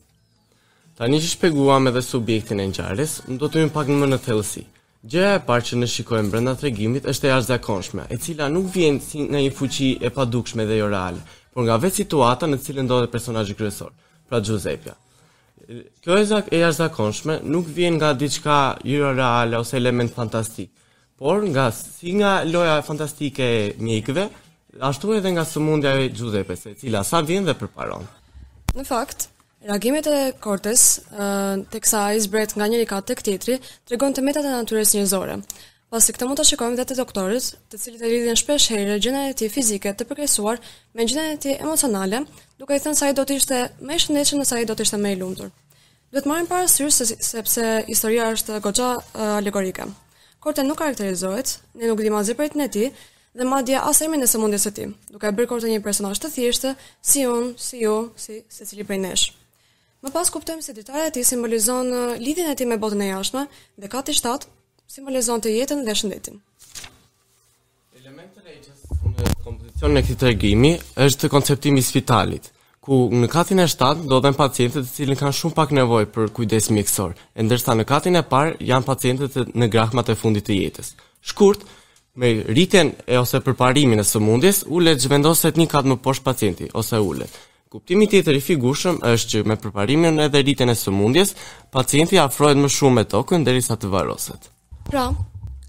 Tani 0.99 1.15
që 1.23 1.27
shpeguam 1.31 1.85
edhe 1.88 2.01
subjektin 2.03 2.59
e 2.59 2.63
ngjarjes, 2.67 3.12
do 3.39 3.47
të 3.47 3.62
hyjmë 3.62 3.71
pak 3.71 3.88
më 4.01 4.07
në 4.12 4.17
thellësi. 4.23 4.63
Gjëja 5.07 5.29
e 5.38 5.38
parë 5.47 5.63
që 5.69 5.77
ne 5.79 5.88
shikojmë 5.88 6.31
brenda 6.33 6.53
tregimit 6.59 7.05
është 7.07 7.29
e 7.29 7.31
jashtëzakonshme, 7.31 8.07
e 8.12 8.17
cila 8.25 8.49
nuk 8.51 8.65
vjen 8.73 8.97
si 9.05 9.21
nga 9.29 9.39
një 9.39 9.53
fuqi 9.55 9.88
e 10.03 10.12
padukshme 10.17 10.65
dhe 10.67 10.79
jo 10.81 10.89
reale, 10.91 11.21
por 11.55 11.63
nga 11.63 11.77
vetë 11.85 12.01
situata 12.01 12.49
në 12.51 12.59
cilën 12.65 12.83
ndodhet 12.89 13.13
personazhi 13.15 13.55
kryesor, 13.55 13.93
pra 14.27 14.41
Giuseppe. 14.43 14.97
Kjo 16.03 16.19
e 16.19 16.27
zak 16.33 16.51
e 16.51 16.59
jashtëzakonshme 16.65 17.39
nuk 17.55 17.71
vjen 17.79 17.95
nga 17.95 18.12
diçka 18.19 18.59
jo 18.91 19.15
reale 19.15 19.55
ose 19.63 19.79
element 19.79 20.12
fantastik, 20.19 20.73
por 21.15 21.39
nga 21.47 21.69
si 21.79 22.17
nga 22.19 22.41
loja 22.43 22.81
fantastike 22.89 23.47
e 23.55 23.63
mjekëve, 23.79 24.27
ashtu 24.91 25.15
edhe 25.21 25.31
nga 25.31 25.47
sëmundja 25.47 25.95
e 25.95 26.05
Giuseppe, 26.12 26.59
e 26.67 26.75
cila 26.83 27.07
sa 27.07 27.23
vjen 27.23 27.47
dhe 27.47 27.55
përparon. 27.63 28.03
Në 28.75 28.83
fakt, 28.91 29.31
Reagimet 29.61 30.07
e 30.07 30.33
Cortes, 30.39 31.01
uh, 31.11 31.61
tek 31.69 31.83
sa 31.83 32.05
zbret 32.15 32.53
nga 32.55 32.63
njëri 32.63 32.85
të 32.87 32.99
tek 33.09 33.21
tjetri, 33.27 33.55
tregon 33.85 34.13
të 34.15 34.21
metat 34.23 34.45
e 34.47 34.51
natyrës 34.53 34.93
njerëzore. 34.95 35.33
Pasi 35.91 36.13
këtë 36.15 36.27
mund 36.29 36.39
ta 36.39 36.45
shikojmë 36.47 36.77
dhe 36.79 36.85
të 36.87 36.95
doktorës 37.01 37.47
të 37.67 37.79
cilët 37.81 38.05
e 38.07 38.11
lidhin 38.13 38.37
shpesh 38.39 38.69
herë 38.71 38.95
gjëndjen 39.03 39.31
e 39.33 39.33
tij 39.35 39.49
fizike 39.51 39.91
të 39.99 40.05
përkresuar 40.07 40.61
me 40.93 41.03
gjëndjen 41.03 41.31
e 41.33 41.39
tij 41.43 41.55
emocionale, 41.59 42.21
duke 42.55 42.77
i 42.77 42.79
thënë 42.79 42.95
se 43.01 43.09
ai 43.09 43.17
do 43.17 43.25
të 43.27 43.35
ishte 43.41 43.57
më 43.81 43.97
i 43.99 44.03
shëndetshëm 44.05 44.39
nëse 44.43 44.55
ai 44.59 44.67
do 44.69 44.77
të 44.79 44.85
ishte 44.87 44.99
më 45.03 45.11
i 45.17 45.17
lumtur. 45.19 45.49
Duhet 46.13 46.29
marrim 46.29 46.47
parasysh 46.47 46.93
se 47.01 47.09
sepse 47.31 47.65
historia 47.89 48.29
është 48.37 48.61
goqa 48.63 48.93
uh, 48.93 49.33
alegorike. 49.41 49.89
Korte 50.39 50.63
nuk 50.63 50.79
karakterizohet, 50.79 51.57
ne 51.75 51.91
nuk 51.91 51.99
dimë 52.05 52.21
asgjë 52.21 52.37
për 52.39 52.53
të 52.55 52.61
neti 52.63 52.85
dhe 53.35 53.49
madje 53.49 53.75
as 53.81 53.99
në 54.07 54.23
e 54.23 54.31
sëmundjes 54.35 54.69
së 54.69 54.71
tij. 54.79 54.89
Duke 55.11 55.27
e 55.27 55.35
bërë 55.35 55.51
Korte 55.51 55.67
një 55.73 55.83
personazh 55.83 56.23
të 56.23 56.31
thjeshtë, 56.37 56.73
si 57.01 57.27
un, 57.27 57.53
si 57.59 57.83
ju, 57.83 57.97
si 58.15 58.39
secili 58.47 58.83
prej 58.87 59.01
nesh. 59.03 59.27
Më 60.01 60.12
pas 60.15 60.29
kuptojmë 60.31 60.63
se 60.63 60.73
dritarja 60.75 61.09
e 61.09 61.13
tij 61.15 61.25
simbolizon 61.27 61.89
uh, 61.91 62.12
lidhjen 62.23 62.47
e 62.47 62.55
tij 62.59 62.67
me 62.71 62.77
botën 62.79 63.01
e 63.03 63.07
jashtme 63.09 63.41
dhe 63.81 63.88
kati 63.95 64.13
7 64.19 64.45
simbolizon 64.95 65.41
të 65.43 65.51
jetën 65.55 65.81
dhe 65.88 65.95
shëndetin. 66.01 66.38
Elemente 67.99 68.39
rejës 68.45 68.69
në 69.83 69.91
në 69.91 69.99
e 69.99 70.03
të 70.12 70.15
tregimi 70.21 70.71
është 71.07 71.29
konceptimi 71.35 71.83
i 71.83 71.88
spitalit, 71.89 72.47
ku 72.79 73.09
në 73.12 73.27
katin 73.33 73.59
e 73.65 73.65
7 73.73 74.05
ndodhen 74.07 74.39
pacientët 74.39 74.88
të 74.88 74.93
cilin 74.95 75.19
kanë 75.23 75.35
shumë 75.41 75.57
pak 75.59 75.75
nevojë 75.81 76.09
për 76.15 76.31
kujdes 76.39 76.71
mjekësor, 76.77 77.17
e 77.35 77.43
ndërsa 77.45 77.75
në 77.75 77.88
katin 77.91 78.19
e 78.21 78.23
parë 78.31 78.55
janë 78.71 78.88
pacientët 78.91 79.51
në 79.59 79.67
grahmat 79.75 80.13
e 80.13 80.17
fundit 80.21 80.47
të 80.47 80.62
jetës. 80.62 80.95
Shkurt 81.31 81.67
Me 82.19 82.29
rritjen 82.47 82.89
e 83.07 83.15
ose 83.21 83.39
përparimin 83.39 84.01
e 84.01 84.03
së 84.03 84.19
mundjes, 84.19 84.63
ullet 84.75 84.99
gjëvendoset 84.99 85.55
një 85.55 85.67
katë 85.71 85.91
më 85.91 85.95
poshë 86.03 86.23
pacienti, 86.25 86.65
ose 86.81 86.97
ullet. 86.99 87.31
Kuptimi 87.69 88.08
tjetër 88.10 88.34
i 88.34 88.41
figurshëm 88.41 88.95
është 89.05 89.29
që 89.29 89.39
me 89.45 89.55
përparimin 89.62 90.15
edhe 90.23 90.39
rritjen 90.41 90.71
e 90.73 90.75
sëmundjes, 90.79 91.36
pacienti 91.75 92.17
afrohet 92.17 92.58
më 92.58 92.69
shumë 92.75 92.95
me 92.97 93.03
tokën 93.12 93.43
derisa 93.45 93.75
të 93.77 93.91
varroset. 93.93 94.47
Pra, 94.88 95.03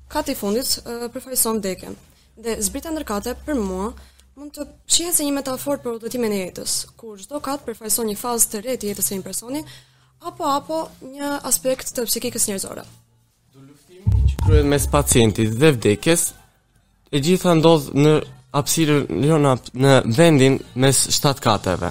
katë 0.08 0.32
i 0.32 0.36
fundit 0.40 0.70
përfaqëson 1.12 1.60
dekën. 1.66 1.98
Dhe 2.40 2.54
zbrita 2.64 2.88
ndërkate 2.94 3.34
për 3.44 3.60
mua 3.60 3.90
mund 4.38 4.54
të 4.56 4.64
shihet 4.88 5.18
si 5.18 5.28
një 5.28 5.34
metaforë 5.42 5.82
për 5.84 5.98
udhëtimin 5.98 6.38
e 6.38 6.40
jetës, 6.40 6.78
ku 6.96 7.18
çdo 7.20 7.42
kat 7.44 7.66
përfaqëson 7.68 8.08
një 8.08 8.16
fazë 8.24 8.48
të 8.54 8.62
re 8.64 8.78
të 8.80 8.94
jetës 8.94 9.12
së 9.12 9.20
një 9.20 9.26
personi 9.28 9.60
apo 10.30 10.48
apo 10.54 10.80
një 11.10 11.36
aspekt 11.52 11.92
të 11.98 12.08
psikikës 12.08 12.48
njerëzore. 12.48 12.88
Do 13.52 13.66
luftimi 13.66 14.24
që 14.30 14.40
kryhet 14.46 14.72
mes 14.72 14.88
pacientit 14.96 15.52
dhe 15.60 15.76
vdekjes, 15.76 16.30
e 17.12 17.20
gjitha 17.20 17.52
ndodh 17.60 17.92
në 18.00 18.16
apsirë 18.56 18.94
jo, 19.28 19.36
në, 19.44 19.52
në 19.80 19.92
vendin 20.16 20.56
mes 20.82 21.00
7 21.14 21.42
kateve. 21.44 21.90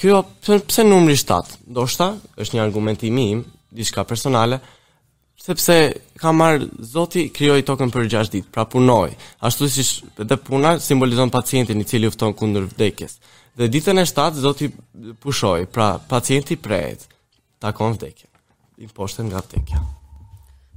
Kjo, 0.00 0.22
pëse 0.44 0.84
numri 0.86 1.16
7? 1.20 1.58
Do 1.76 1.84
shta, 1.88 2.12
është 2.40 2.58
një 2.58 2.62
argumenti 2.64 3.10
mi, 3.12 3.26
shka 3.84 4.04
personale, 4.08 4.58
sepse 5.42 5.76
ka 6.22 6.32
marë 6.36 6.68
zoti 6.86 7.26
krioj 7.34 7.60
tokën 7.66 7.90
për 7.92 8.08
6 8.16 8.32
ditë, 8.32 8.50
pra 8.54 8.64
punoj. 8.70 9.12
Ashtu 9.44 9.68
si 9.74 9.84
dhe 10.16 10.36
puna 10.40 10.76
simbolizon 10.82 11.32
pacientin 11.34 11.80
i 11.82 11.86
cili 11.88 12.08
ufton 12.08 12.32
kundër 12.38 12.68
vdekjes. 12.72 13.18
Dhe 13.58 13.68
ditën 13.72 14.00
e 14.00 14.06
7, 14.08 14.40
zoti 14.42 14.70
pushoj, 15.20 15.66
pra 15.72 15.96
pacienti 16.08 16.56
prejt, 16.56 17.08
takon 17.60 17.98
vdekje, 17.98 18.30
imposhten 18.86 19.28
nga 19.30 19.42
vdekja. 19.44 19.82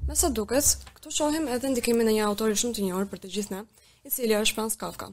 Me 0.05 0.13
dukes, 0.37 0.73
këtu 0.99 1.09
shohim 1.11 1.47
edhe 1.49 1.71
ndikimin 1.71 2.09
e 2.11 2.17
një 2.19 2.25
autori 2.27 2.57
shumë 2.57 2.75
të 2.75 2.83
njërë 2.89 3.07
për 3.09 3.23
të 3.23 3.29
gjithne, 3.35 3.63
i 4.05 4.09
cili 4.11 4.35
është 4.37 4.55
Franz 4.59 4.75
Kafka. 4.77 5.07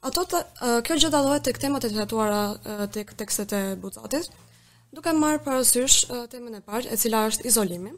Ato 0.00 0.24
të, 0.24 0.40
uh, 0.64 0.76
kjo 0.86 0.96
gjë 1.02 1.10
dallohet 1.12 1.44
tek 1.46 1.60
temat 1.62 1.84
e 1.84 1.90
trajtuara 1.92 2.86
tek 2.94 3.12
tekstet 3.20 3.52
e 3.52 3.60
Buzatit, 3.80 4.30
duke 4.96 5.12
marrë 5.14 5.42
parasysh 5.44 6.08
uh, 6.10 6.22
temën 6.32 6.58
e 6.58 6.62
parë, 6.64 6.88
e 6.90 6.96
cila 7.00 7.26
është 7.30 7.46
izolimi, 7.50 7.92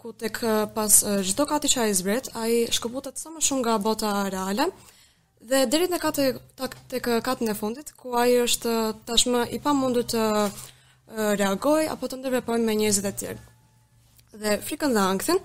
ku 0.00 0.12
tek 0.14 0.38
uh, 0.42 0.64
pas 0.74 0.94
çdo 1.28 1.44
uh, 1.44 1.50
kati 1.52 1.70
që 1.74 1.82
ai 1.84 1.96
zbret, 1.98 2.30
ai 2.42 2.62
shkëputet 2.74 3.18
sa 3.20 3.34
më 3.34 3.42
shumë 3.46 3.64
nga 3.66 3.76
bota 3.82 4.12
reale 4.32 4.70
dhe 5.42 5.64
deri 5.66 5.88
në 5.90 5.98
katë 5.98 6.24
tek 6.90 7.08
katën 7.26 7.50
e 7.50 7.54
fundit, 7.58 7.88
ku 7.98 8.12
ai 8.14 8.36
është 8.44 8.72
tashmë 9.08 9.42
i 9.50 9.58
pamundur 9.62 10.06
të 10.06 10.22
uh, 10.46 10.48
reagojë 11.42 11.90
apo 11.96 12.06
të 12.08 12.20
ndërveprojë 12.20 12.66
me 12.68 12.76
njerëzit 12.80 13.08
e 13.10 13.12
tjerë. 13.22 13.42
Dhe 14.42 14.56
frikën 14.62 14.94
dhe 14.94 15.02
ankthin, 15.10 15.42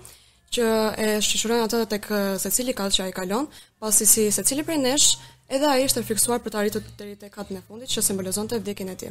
që 0.54 0.64
e 1.04 1.08
shqyqyrojnë 1.24 1.66
atë 1.68 1.80
tek 1.92 2.06
se 2.42 2.52
cili 2.54 2.74
kalë 2.76 2.94
që 2.96 3.02
a 3.04 3.08
i 3.12 3.16
kalon, 3.16 3.48
pasi 3.82 4.06
si 4.08 4.24
se 4.34 4.44
cili 4.48 4.64
prej 4.66 4.80
nesh, 4.82 5.08
edhe 5.54 5.68
a 5.68 5.74
i 5.80 5.86
është 5.88 6.04
fiksuar 6.08 6.40
për 6.44 6.54
të 6.54 6.60
arritu 6.60 6.82
të 6.84 7.08
rritë 7.08 7.28
e 7.28 7.32
katë 7.34 7.56
në 7.56 7.62
fundit 7.66 7.92
që 7.92 8.04
simbolizonte 8.08 8.56
të 8.58 8.64
vdekin 8.64 8.92
e 8.94 8.96
ti. 9.00 9.10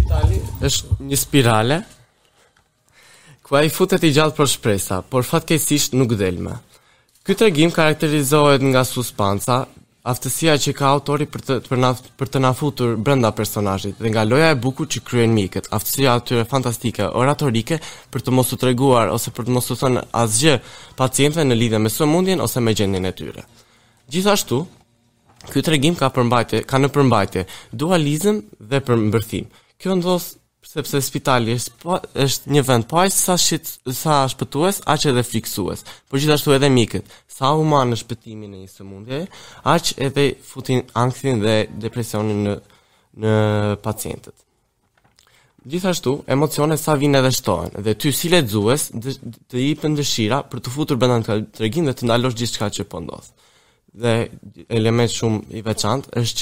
Itali 0.00 0.40
është 0.66 0.98
një 1.10 1.18
spirale, 1.18 1.80
ku 3.46 3.58
ai 3.58 3.66
i 3.68 3.74
futet 3.74 4.04
i 4.06 4.12
gjallë 4.16 4.36
për 4.38 4.50
shpresa, 4.56 5.00
por 5.02 5.26
fatkesisht 5.28 5.96
nuk 5.98 6.16
më. 6.18 6.56
Ky 7.24 7.34
tregim 7.36 7.70
karakterizohet 7.70 8.62
nga 8.64 8.82
suspansa, 8.86 9.64
aftësia 10.08 10.54
që 10.60 10.72
ka 10.76 10.88
autori 10.94 11.26
për 11.28 11.42
të 11.46 11.56
për, 11.68 11.78
naf, 11.80 12.00
për 12.16 12.30
të 12.32 12.40
na 12.40 12.50
futur 12.56 12.94
brenda 13.04 13.30
personazhit 13.36 13.98
dhe 14.00 14.12
nga 14.14 14.22
loja 14.24 14.50
e 14.54 14.58
bukur 14.64 14.88
që 14.88 15.02
kryen 15.04 15.32
mikët, 15.36 15.68
aftësia 15.76 16.14
atyre 16.16 16.46
fantastike 16.48 17.04
oratorike 17.10 17.80
për 18.10 18.24
të 18.24 18.34
mos 18.36 18.52
u 18.56 18.60
treguar 18.62 19.12
ose 19.12 19.32
për 19.36 19.48
të 19.48 19.54
mos 19.58 19.68
u 19.68 19.76
thënë 19.80 20.06
asgjë 20.22 20.56
pacientëve 20.98 21.44
në 21.50 21.60
lidhje 21.60 21.82
me 21.84 21.92
sëmundjen 21.92 22.40
ose 22.44 22.62
me 22.64 22.72
gjendjen 22.74 23.10
e 23.10 23.14
tyre. 23.16 23.44
Gjithashtu, 24.10 24.62
ky 25.52 25.60
tregim 25.64 25.94
ka 25.98 26.08
përmbajtje, 26.16 26.64
ka 26.68 26.80
në 26.80 26.92
përmbajtje 26.96 27.44
dualizëm 27.84 28.40
dhe 28.72 28.80
përmbërthim. 28.88 29.52
Kjo 29.80 29.96
ndos 30.00 30.34
sepse 30.66 31.00
spitali 31.02 31.54
është 31.56 31.72
po, 31.80 31.96
është 32.20 32.50
një 32.52 32.62
vend 32.68 32.86
po 32.90 33.00
aq 33.00 33.14
sa 33.14 33.36
shit, 33.40 33.66
sa 33.96 34.22
shpëtues, 34.30 34.82
aq 34.92 35.06
edhe 35.12 35.22
fiksues. 35.24 35.84
Por 36.10 36.20
gjithashtu 36.20 36.52
edhe 36.54 36.68
mikët, 36.72 37.06
sa 37.30 37.54
human 37.56 37.88
në 37.90 37.98
shpëtimin 38.02 38.52
në 38.52 38.60
një 38.64 38.70
sëmundje, 38.74 39.22
aq 39.72 39.92
edhe 40.06 40.26
futin 40.46 40.82
ankthin 41.00 41.40
dhe 41.44 41.60
depresionin 41.84 42.44
në 42.48 42.58
në 43.20 43.30
pacientët. 43.82 44.36
Gjithashtu, 45.66 46.12
emocione 46.30 46.76
sa 46.78 46.94
vinë 46.96 47.18
edhe 47.20 47.32
shtohen, 47.34 47.72
dhe 47.84 47.96
ty 47.98 48.12
si 48.16 48.30
lexues 48.32 48.84
të 48.94 49.58
jepën 49.60 49.96
dëshira 49.98 50.42
për 50.48 50.62
të 50.62 50.72
futur 50.76 50.96
brenda 51.00 51.18
në 51.34 51.40
tregim 51.56 51.88
dhe 51.90 51.96
të 51.98 52.06
ndalosh 52.06 52.36
gjithçka 52.38 52.68
që 52.76 52.86
po 52.88 53.02
ndodh. 53.02 53.32
Dhe 54.04 54.14
element 54.78 55.10
shumë 55.10 55.42
i 55.58 55.64
veçantë 55.66 56.14
është 56.22 56.38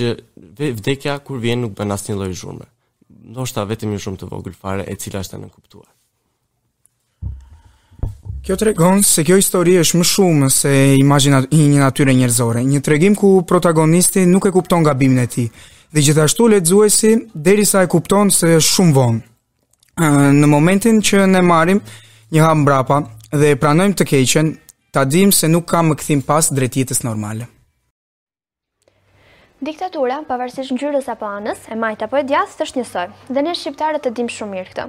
që 0.61 0.71
vdekja 0.83 1.17
kur 1.25 1.41
vjen 1.43 1.65
nuk 1.65 1.73
bën 1.81 1.97
asnjë 1.97 2.19
lloj 2.21 2.37
zhurmë 2.43 2.69
ndoshta 3.29 3.65
vetëm 3.69 3.93
një 3.93 4.01
shumë 4.01 4.19
të 4.23 4.27
vogël 4.33 4.55
fare 4.57 4.85
e 4.89 4.95
cila 4.97 5.21
është 5.25 5.37
anë 5.39 5.49
kuptuar. 5.53 5.89
Kjo 8.45 8.57
të 8.57 8.69
regon 8.71 9.03
se 9.05 9.25
kjo 9.27 9.37
histori 9.37 9.75
është 9.83 10.01
më 10.01 10.07
shumë 10.09 10.49
se 10.55 10.73
imaginat 10.97 11.51
një 11.53 11.81
natyre 11.83 12.15
njerëzore, 12.17 12.63
një 12.65 12.81
tregim 12.87 13.17
ku 13.19 13.33
protagonisti 13.51 14.25
nuk 14.31 14.49
e 14.49 14.55
kupton 14.55 14.81
nga 14.85 14.95
bimën 14.97 15.25
e 15.27 15.27
ti, 15.35 15.45
dhe 15.93 16.05
gjithashtu 16.07 16.47
ledzuesi 16.55 17.13
derisa 17.35 17.83
e 17.85 17.91
kupton 17.93 18.33
se 18.33 18.55
është 18.63 18.75
shumë 18.79 18.97
vonë. 18.97 19.21
Në 20.41 20.47
momentin 20.49 21.03
që 21.05 21.27
ne 21.29 21.43
marim 21.45 21.83
një 22.33 22.43
hap 22.47 22.65
brapa 22.65 23.03
dhe 23.35 23.57
pranojmë 23.61 23.99
të 23.99 24.09
keqen, 24.15 24.55
ta 24.95 25.05
dim 25.05 25.35
se 25.37 25.51
nuk 25.53 25.67
kam 25.69 25.91
më 25.93 25.99
këthim 26.01 26.23
pas 26.25 26.49
drejtjetës 26.55 27.05
normale. 27.05 27.51
Diktatura, 29.59 30.21
pavarësisht 30.23 30.71
ngjyrës 30.71 31.09
apo 31.11 31.27
anës, 31.27 31.65
e 31.67 31.75
majt 31.75 32.03
apo 32.07 32.19
e 32.21 32.21
djathtë, 32.23 32.63
është 32.63 32.79
njësoj, 32.79 33.07
dhe 33.35 33.43
ne 33.43 33.55
shqiptarët 33.59 34.05
e 34.07 34.13
dimë 34.15 34.31
shumë 34.31 34.53
mirë 34.55 34.69
këtë. 34.69 34.85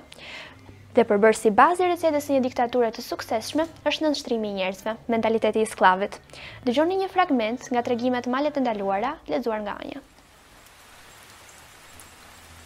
Dhe 0.94 1.06
përbërë 1.10 1.38
si 1.40 1.50
bazë 1.58 1.88
i 1.88 1.88
recetës 1.90 2.28
një 2.30 2.42
diktature 2.46 2.92
të 2.94 3.02
sukseshme, 3.02 3.66
është 3.90 4.06
nënështrimi 4.06 4.52
i 4.52 4.54
njerëzve, 4.60 4.94
mentaliteti 5.16 5.64
i 5.66 5.70
sklavit. 5.74 6.20
Dëgjoni 6.68 7.00
një 7.02 7.10
fragment 7.16 7.66
nga 7.74 7.82
tregimet 7.86 8.30
malet 8.30 8.58
e 8.62 8.66
ndaluara, 8.68 9.16
lezuar 9.34 9.62
nga 9.66 9.74
anja. 9.82 10.04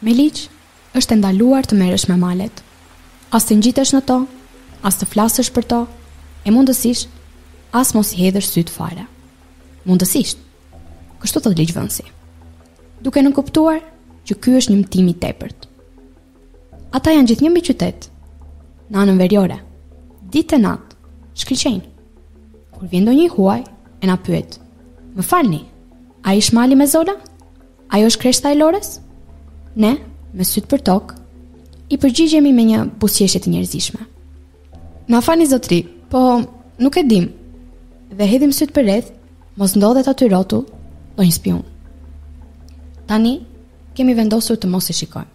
Me 0.03 0.11
liqë, 0.19 0.49
është 0.99 1.15
e 1.15 1.21
ndaluar 1.23 1.63
të 1.67 1.79
meresh 1.85 2.09
me 2.11 2.19
malet. 2.19 2.63
As 3.31 3.47
të 3.47 3.61
ngjitesh 3.63 3.95
në 3.95 4.03
to, 4.11 4.19
as 4.83 4.99
të 4.99 5.07
flasësh 5.15 5.53
për 5.55 5.69
to, 5.71 5.81
e 6.43 6.51
mundësish, 6.51 7.07
as 7.71 7.95
mos 7.95 8.11
i 8.17 8.25
hedhësh 8.27 8.51
sytë 8.57 9.05
Mundësisht, 9.83 10.39
kështu 11.23 11.41
thot 11.47 11.55
ligjvënësi. 11.57 12.03
Duke 13.03 13.23
në 13.23 13.31
kuptuar 13.35 13.79
që 14.27 14.37
ky 14.43 14.55
është 14.59 14.73
një 14.73 14.81
mtim 14.83 15.09
i 15.11 15.15
tepërt. 15.23 15.69
Ata 16.93 17.13
janë 17.15 17.31
gjithë 17.31 17.45
një 17.45 17.51
mbi 17.55 17.63
qytet, 17.67 18.09
në 18.91 18.99
anën 19.01 19.19
verjore, 19.23 19.57
ditë 20.33 20.59
e 20.59 20.63
natë, 20.63 20.97
shkriqenë. 21.41 21.85
Kur 22.75 22.89
vjen 22.91 23.07
një 23.07 23.29
huaj, 23.35 23.63
e 24.03 24.07
na 24.07 24.17
pyet, 24.19 24.59
më 25.15 25.23
falni, 25.25 25.63
a 26.27 26.35
i 26.35 26.41
shmali 26.43 26.75
me 26.77 26.87
zola? 26.87 27.15
A 27.93 27.99
jo 28.01 28.09
është 28.11 28.21
kreshta 28.23 28.51
e 28.53 28.57
lores? 28.59 28.95
Ne, 29.77 29.95
me 30.35 30.45
sytë 30.45 30.69
për 30.73 30.83
tokë, 30.91 31.19
i 31.93 31.99
përgjigjemi 32.01 32.51
me 32.55 32.67
një 32.71 32.85
busjeshet 33.01 33.47
njerëzishme. 33.49 34.01
Na 35.11 35.21
falni 35.21 35.47
zotri, 35.49 35.81
po 36.13 36.21
nuk 36.81 36.97
e 36.97 37.03
dim, 37.09 37.29
dhe 38.13 38.27
hedhim 38.29 38.51
sytë 38.53 38.75
për 38.75 38.91
mos 39.57 39.75
ndodhet 39.77 40.07
aty 40.09 40.27
do 41.15 41.23
një 41.23 41.33
spion. 41.35 41.61
Tani, 43.07 43.33
kemi 43.93 44.15
vendosur 44.17 44.57
të 44.59 44.69
mos 44.71 44.87
e 44.89 44.95
shikojmë. 44.97 45.29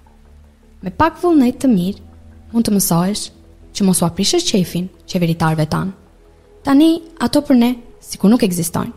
Me 0.82 0.92
pak 0.94 1.18
vullnet 1.22 1.58
të 1.62 1.70
mirë, 1.70 2.00
mund 2.52 2.66
të 2.66 2.74
mësoesh 2.74 3.24
që 3.76 3.86
mos 3.86 4.00
u 4.02 4.06
aprishësh 4.06 4.46
qefin 4.52 4.88
qeveritarëve 5.10 5.66
tan. 5.70 5.92
Tani 6.66 6.90
ato 7.24 7.42
për 7.46 7.58
ne 7.62 7.70
sikur 8.02 8.30
nuk 8.32 8.44
ekzistojnë 8.46 8.96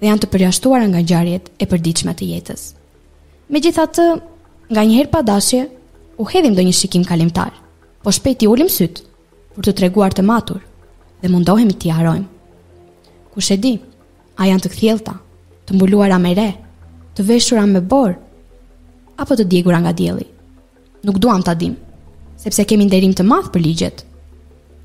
dhe 0.00 0.08
janë 0.08 0.22
të 0.22 0.28
përjashtuara 0.32 0.86
nga 0.88 1.02
ngjarjet 1.04 1.50
e 1.60 1.66
përditshme 1.68 2.14
të 2.16 2.28
jetës. 2.30 2.62
Megjithatë, 3.52 4.04
nga 4.72 4.80
njëherë 4.86 5.10
pa 5.12 5.20
dashje, 5.26 5.66
u 6.16 6.24
hedhim 6.24 6.54
do 6.56 6.64
një 6.64 6.72
shikim 6.72 7.04
kalimtar, 7.04 7.50
po 8.00 8.08
shpejt 8.16 8.46
i 8.46 8.48
ulim 8.48 8.70
syt 8.72 9.02
për 9.54 9.66
të 9.66 9.74
treguar 9.76 10.16
të 10.16 10.24
matur 10.24 10.62
dhe 11.20 11.28
mundohemi 11.30 11.76
të 11.76 11.90
jarojmë 11.92 12.30
Kush 13.34 13.52
e 13.54 13.56
di, 13.62 13.74
a 14.40 14.48
janë 14.48 14.64
të 14.64 14.70
kthjellta? 14.72 15.18
të 15.70 15.76
mbuluara 15.78 16.16
me 16.18 16.32
re, 16.34 16.48
të 17.14 17.24
veshura 17.28 17.62
me 17.70 17.78
borë, 17.92 18.16
apo 19.22 19.36
të 19.38 19.44
djegura 19.52 19.78
nga 19.84 19.92
djeli. 19.94 20.24
Nuk 21.06 21.18
duam 21.22 21.42
ta 21.46 21.54
dim, 21.54 21.76
sepse 22.36 22.64
kemi 22.66 22.88
nderim 22.88 23.12
të 23.14 23.22
madh 23.28 23.52
për 23.54 23.62
ligjet, 23.66 24.02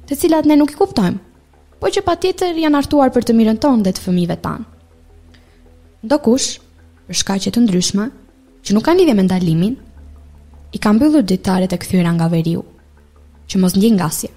të 0.06 0.18
cilat 0.22 0.46
ne 0.46 0.60
nuk 0.62 0.76
i 0.76 0.78
kuptojmë, 0.78 1.18
po 1.82 1.90
që 1.90 2.06
patjetër 2.06 2.62
janë 2.62 2.78
hartuar 2.78 3.10
për 3.16 3.26
të 3.26 3.36
mirën 3.40 3.58
tonë 3.66 3.88
dhe 3.88 3.96
të 3.98 4.06
fëmijëve 4.06 4.38
tan. 4.46 4.68
Ndo 6.06 6.20
kush, 6.22 6.60
për 7.10 7.18
shkaqe 7.18 7.56
të 7.56 7.66
ndryshme, 7.66 8.06
që 8.66 8.76
nuk 8.78 8.86
kanë 8.86 9.02
lidhje 9.02 9.18
me 9.18 9.26
ndalimin, 9.26 9.76
i 10.76 10.78
ka 10.82 10.94
mbyllur 10.94 11.26
ditaret 11.26 11.74
e 11.74 11.82
kthyera 11.82 12.14
nga 12.14 12.30
veriu, 12.30 12.62
që 13.50 13.58
mos 13.62 13.74
ndjen 13.78 13.98
ngasje. 13.98 14.30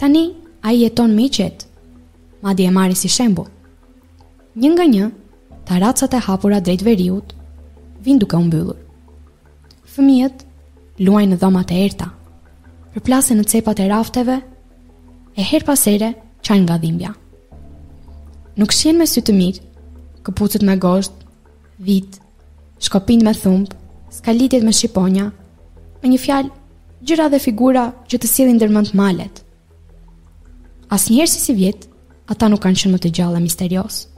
Tani 0.00 0.24
ai 0.64 0.80
jeton 0.86 1.12
me 1.14 1.28
qet, 1.28 1.66
madje 2.42 2.64
e 2.68 2.72
marrin 2.72 2.96
si 2.96 3.12
shembull. 3.12 3.50
Një 4.56 4.70
nga 4.74 4.88
një, 4.94 5.10
taracat 5.64 6.12
e 6.12 6.16
hapura 6.18 6.60
drejt 6.60 6.82
veriut, 6.82 7.34
vin 8.02 8.18
duke 8.18 8.36
u 8.36 8.42
mbyllur. 8.46 8.76
Fëmijët 9.92 10.44
luajnë 10.98 11.34
në 11.34 11.40
dhomat 11.40 11.70
e 11.74 11.80
erta, 11.86 12.08
përplasën 12.94 13.38
në 13.40 13.46
cepat 13.50 13.82
e 13.84 13.88
rafteve 13.90 14.38
e 15.36 15.42
her 15.46 15.64
pasere 15.68 16.14
qajnë 16.46 16.66
nga 16.66 16.78
dhimbja. 16.82 17.12
Nuk 18.58 18.74
shien 18.76 18.98
me 19.00 19.06
sy 19.08 19.22
të 19.24 19.32
mirë, 19.36 19.62
këpucët 20.26 20.64
me 20.66 20.74
gosht, 20.80 21.14
vit, 21.80 22.18
shkopind 22.82 23.24
me 23.26 23.32
thumb, 23.36 23.70
skalitjet 24.12 24.64
me 24.66 24.74
shqiponja, 24.76 25.30
me 26.02 26.10
një 26.12 26.18
fjalë, 26.26 26.52
gjyra 27.02 27.30
dhe 27.32 27.40
figura 27.42 27.86
që 28.08 28.20
të 28.20 28.30
sillin 28.30 28.58
ndërmend 28.58 28.92
malet. 28.98 29.40
Asnjëherë 30.92 31.32
si 31.32 31.40
si 31.40 31.54
vjetë, 31.56 31.88
ata 32.28 32.48
nuk 32.52 32.60
kanë 32.62 32.82
qenë 32.82 32.94
më 32.96 33.00
të 33.06 33.12
gjallë 33.18 33.40
misterios. 33.40 33.86
misterioz 33.86 34.11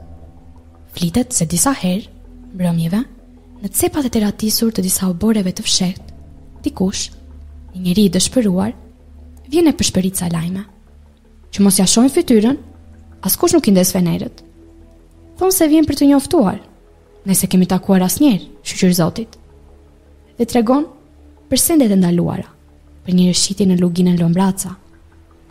flitet 0.95 1.31
se 1.35 1.45
disa 1.49 1.73
herë, 1.75 2.07
mbrëmjeve, 2.55 3.01
në 3.63 3.71
cepat 3.75 4.07
e 4.07 4.11
teratisur 4.15 4.71
të 4.75 4.83
disa 4.85 5.09
oboreve 5.11 5.51
të 5.55 5.65
fshet, 5.67 6.13
dikush, 6.65 7.09
një 7.75 7.83
njëri 7.85 8.07
i 8.07 8.13
dëshpëruar, 8.15 8.71
vjene 9.51 9.73
për 9.77 9.89
sa 10.15 10.29
lajme. 10.31 10.63
Që 11.51 11.63
mos 11.63 11.77
ja 11.79 11.85
shojnë 11.87 12.11
fytyrën, 12.15 12.57
askush 13.27 13.53
nuk 13.53 13.67
i 13.67 13.71
ndes 13.75 13.93
Thonë 15.35 15.51
se 15.51 15.65
vjen 15.67 15.83
për 15.83 15.95
të 15.99 16.05
njoftuar, 16.07 16.59
nëse 17.27 17.49
kemi 17.51 17.65
takuar 17.67 17.99
as 18.05 18.21
njerë, 18.23 18.45
shqyqyr 18.63 18.93
zotit. 18.95 19.31
Dhe 20.37 20.45
tregon, 20.47 20.85
për 21.51 21.59
sendet 21.59 21.91
e 21.91 21.97
ndaluara, 21.99 22.47
për 23.03 23.11
një 23.17 23.25
rëshiti 23.33 23.67
në 23.67 23.75
luginë 23.81 24.13
në 24.13 24.21
lombraca, 24.21 24.77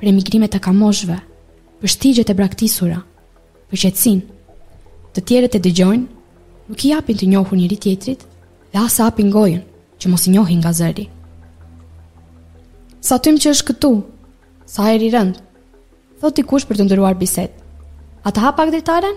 për 0.00 0.08
emigrimet 0.08 0.56
e 0.56 0.60
kamoshve, 0.66 1.18
për 1.82 1.92
shtigjet 1.96 2.32
e 2.32 2.38
braktisura, 2.38 3.02
për 3.68 3.82
qetsinë, 3.84 4.33
të 5.14 5.22
tjerët 5.22 5.54
e 5.58 5.62
dëgjojnë, 5.62 6.06
nuk 6.72 6.84
i 6.84 6.90
japin 6.90 7.18
të 7.18 7.28
njohur 7.30 7.58
njëri 7.58 7.76
tjetrit 7.80 8.22
dhe 8.72 8.80
asë 8.80 9.04
apin 9.06 9.30
gojën 9.30 9.60
që 10.02 10.10
mos 10.10 10.24
i 10.26 10.32
njohin 10.34 10.58
nga 10.58 10.72
zëri. 10.74 11.06
Sa 13.04 13.18
tym 13.22 13.36
që 13.38 13.52
është 13.54 13.68
këtu, 13.70 13.90
sa 14.66 14.88
e 14.90 14.96
ri 14.98 15.12
rënd, 15.14 15.38
thot 16.18 16.40
i 16.40 16.46
kush 16.50 16.66
për 16.66 16.80
të 16.80 16.86
ndëruar 16.88 17.18
biset. 17.20 17.52
A 18.24 18.32
të 18.32 18.42
hapak 18.42 18.72
dritaren? 18.72 19.16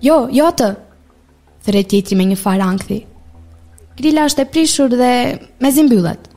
Jo, 0.00 0.28
jo 0.32 0.46
të, 0.56 0.70
thëre 1.66 1.84
tjetri 1.90 2.16
me 2.18 2.28
një 2.30 2.38
farë 2.40 2.64
ankthi. 2.70 3.00
Grilla 3.98 4.24
është 4.30 4.46
e 4.46 4.50
prishur 4.50 4.94
dhe 4.96 5.10
me 5.62 5.70
zimbyllet, 5.74 6.30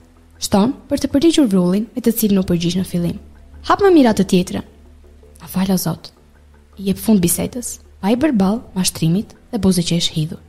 shton 0.43 0.76
për 0.89 1.02
të 1.06 1.13
përgjigjur 1.13 1.48
vrullin 1.54 1.88
me 1.96 2.04
të 2.04 2.15
cilë 2.20 2.38
nuk 2.39 2.50
përgjish 2.52 2.78
në 2.82 2.86
fillim. 2.91 3.17
Hap 3.70 3.82
më 3.84 3.93
mirat 3.96 4.20
të 4.20 4.28
tjetre. 4.34 4.65
A 5.43 5.48
falë 5.50 5.78
o 5.78 5.82
zotë, 5.88 6.13
i 6.82 6.89
jep 6.91 7.02
fund 7.04 7.24
bisetës 7.24 7.78
pa 8.01 8.10
i 8.13 8.17
bërbal 8.19 8.60
mashtrimit 8.75 9.33
dhe 9.51 9.60
buzë 9.63 9.83
që 9.89 9.97
ishë 10.01 10.15
hidhur. 10.17 10.41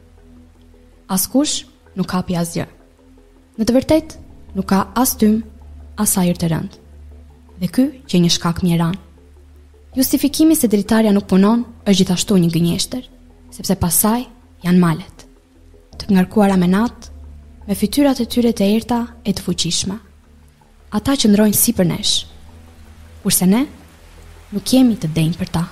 Askush 1.08 1.62
nuk 1.96 2.08
ka 2.10 2.20
pja 2.26 2.42
gjë. 2.44 2.66
Në 3.58 3.66
të 3.66 3.74
vërtet, 3.76 4.16
nuk 4.54 4.68
ka 4.70 4.82
as 5.00 5.14
tym, 5.18 5.40
as 5.98 6.12
ajër 6.20 6.38
të 6.38 6.50
rënd. 6.52 6.74
Dhe 7.58 7.70
ky 7.74 7.86
që 8.08 8.20
një 8.22 8.30
shkak 8.36 8.60
mjeran. 8.62 8.94
Justifikimi 9.96 10.54
se 10.56 10.68
dritarja 10.70 11.10
nuk 11.14 11.26
punon 11.30 11.64
është 11.84 11.96
gjithashtu 12.02 12.36
një 12.38 12.50
gënjeshtër, 12.54 13.06
sepse 13.56 13.78
pasaj 13.82 14.20
janë 14.64 14.78
malet. 14.82 15.24
Të 15.98 16.12
ngarkuara 16.14 16.58
me 16.60 16.68
natë, 16.70 17.10
me 17.66 17.74
fytyrat 17.74 18.20
e 18.22 18.28
tyre 18.30 18.52
të 18.54 18.68
erta 18.76 19.00
e 19.26 19.32
të 19.34 19.42
fuqishme. 19.44 19.96
Ata 20.94 21.16
që 21.20 21.32
ndrojnë 21.32 21.56
si 21.58 21.74
për 21.76 21.88
nesh, 21.90 22.14
kurse 23.24 23.48
ne 23.50 23.64
nuk 24.54 24.70
jemi 24.72 24.94
të 24.96 25.10
denjë 25.16 25.42
për 25.42 25.50
ta. 25.58 25.66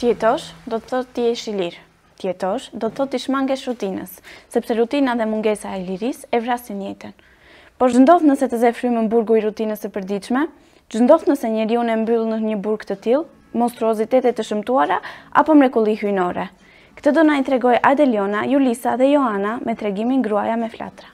Tjetosh 0.00 0.14
jetosh, 0.16 0.44
do 0.72 0.76
të 0.80 0.88
thot 0.88 1.08
ti 1.14 1.22
je 1.26 1.32
i 1.50 1.52
lirë. 1.56 1.80
jetosh, 2.24 2.68
do 2.80 2.88
të 2.88 2.94
thot 2.96 3.10
ti 3.12 3.18
shmangesh 3.20 3.64
rutinës, 3.68 4.12
sepse 4.54 4.76
rutina 4.78 5.14
dhe 5.18 5.26
mungesa 5.28 5.74
e 5.76 5.82
lirisë 5.88 6.30
e 6.32 6.38
vrasin 6.40 6.78
jetën. 6.86 7.12
Por 7.76 7.92
ç'ndodh 7.92 8.24
nëse 8.30 8.48
të 8.48 8.60
zefrymën 8.62 9.10
burgu 9.12 9.36
i 9.36 9.42
rutinës 9.44 9.84
së 9.84 9.90
përditshme? 9.96 10.46
Ç'ndodh 10.94 11.28
nëse 11.28 11.50
njeriu 11.58 11.84
e 11.84 11.98
mbyll 12.04 12.24
në 12.32 12.38
një 12.46 12.56
burg 12.64 12.86
të 12.88 12.96
tillë, 13.06 13.20
monstruozitete 13.62 14.32
të 14.32 14.48
shëmtuara 14.50 15.00
apo 15.42 15.52
mrekulli 15.60 15.98
hyjnore? 16.00 16.48
Këtë 16.96 17.14
do 17.18 17.26
na 17.28 17.36
i 17.36 17.44
tregoj 17.50 17.76
Adeliona, 17.92 18.46
Julisa 18.54 18.96
dhe 19.02 19.12
Johana 19.12 19.58
me 19.68 19.76
tregimin 19.82 20.24
Gruaja 20.28 20.56
me 20.64 20.72
Flatra. 20.78 21.12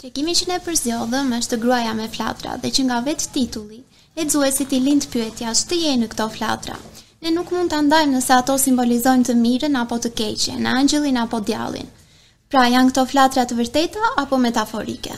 Tregimi 0.00 0.32
që 0.40 0.48
ne 0.54 0.62
përzjodhëm 0.70 1.36
është 1.42 1.60
Gruaja 1.66 1.92
me 2.00 2.08
Flatra 2.16 2.56
dhe 2.64 2.72
që 2.78 2.88
nga 2.88 3.02
vetë 3.10 3.32
titulli, 3.36 3.84
e 4.16 4.22
dzuesit 4.24 4.72
i 4.72 4.80
lind 4.88 5.10
pyetja 5.12 5.52
që 5.52 5.68
të 5.68 5.82
jenë 5.86 6.14
këto 6.16 6.32
flatra 6.38 6.80
ne 7.24 7.30
nuk 7.34 7.50
mund 7.56 7.70
të 7.72 7.78
ndajmë 7.86 8.12
nëse 8.18 8.32
ato 8.34 8.54
simbolizojnë 8.62 9.24
të 9.26 9.34
mirën 9.42 9.76
apo 9.82 9.96
të 10.04 10.10
keqen, 10.18 10.66
angjëllin 10.78 11.16
apo 11.22 11.38
djallin. 11.48 11.86
Pra 12.52 12.64
janë 12.74 12.90
këto 12.90 13.04
flatra 13.12 13.44
të 13.48 13.56
vërteta 13.60 14.10
apo 14.22 14.36
metaforike? 14.42 15.14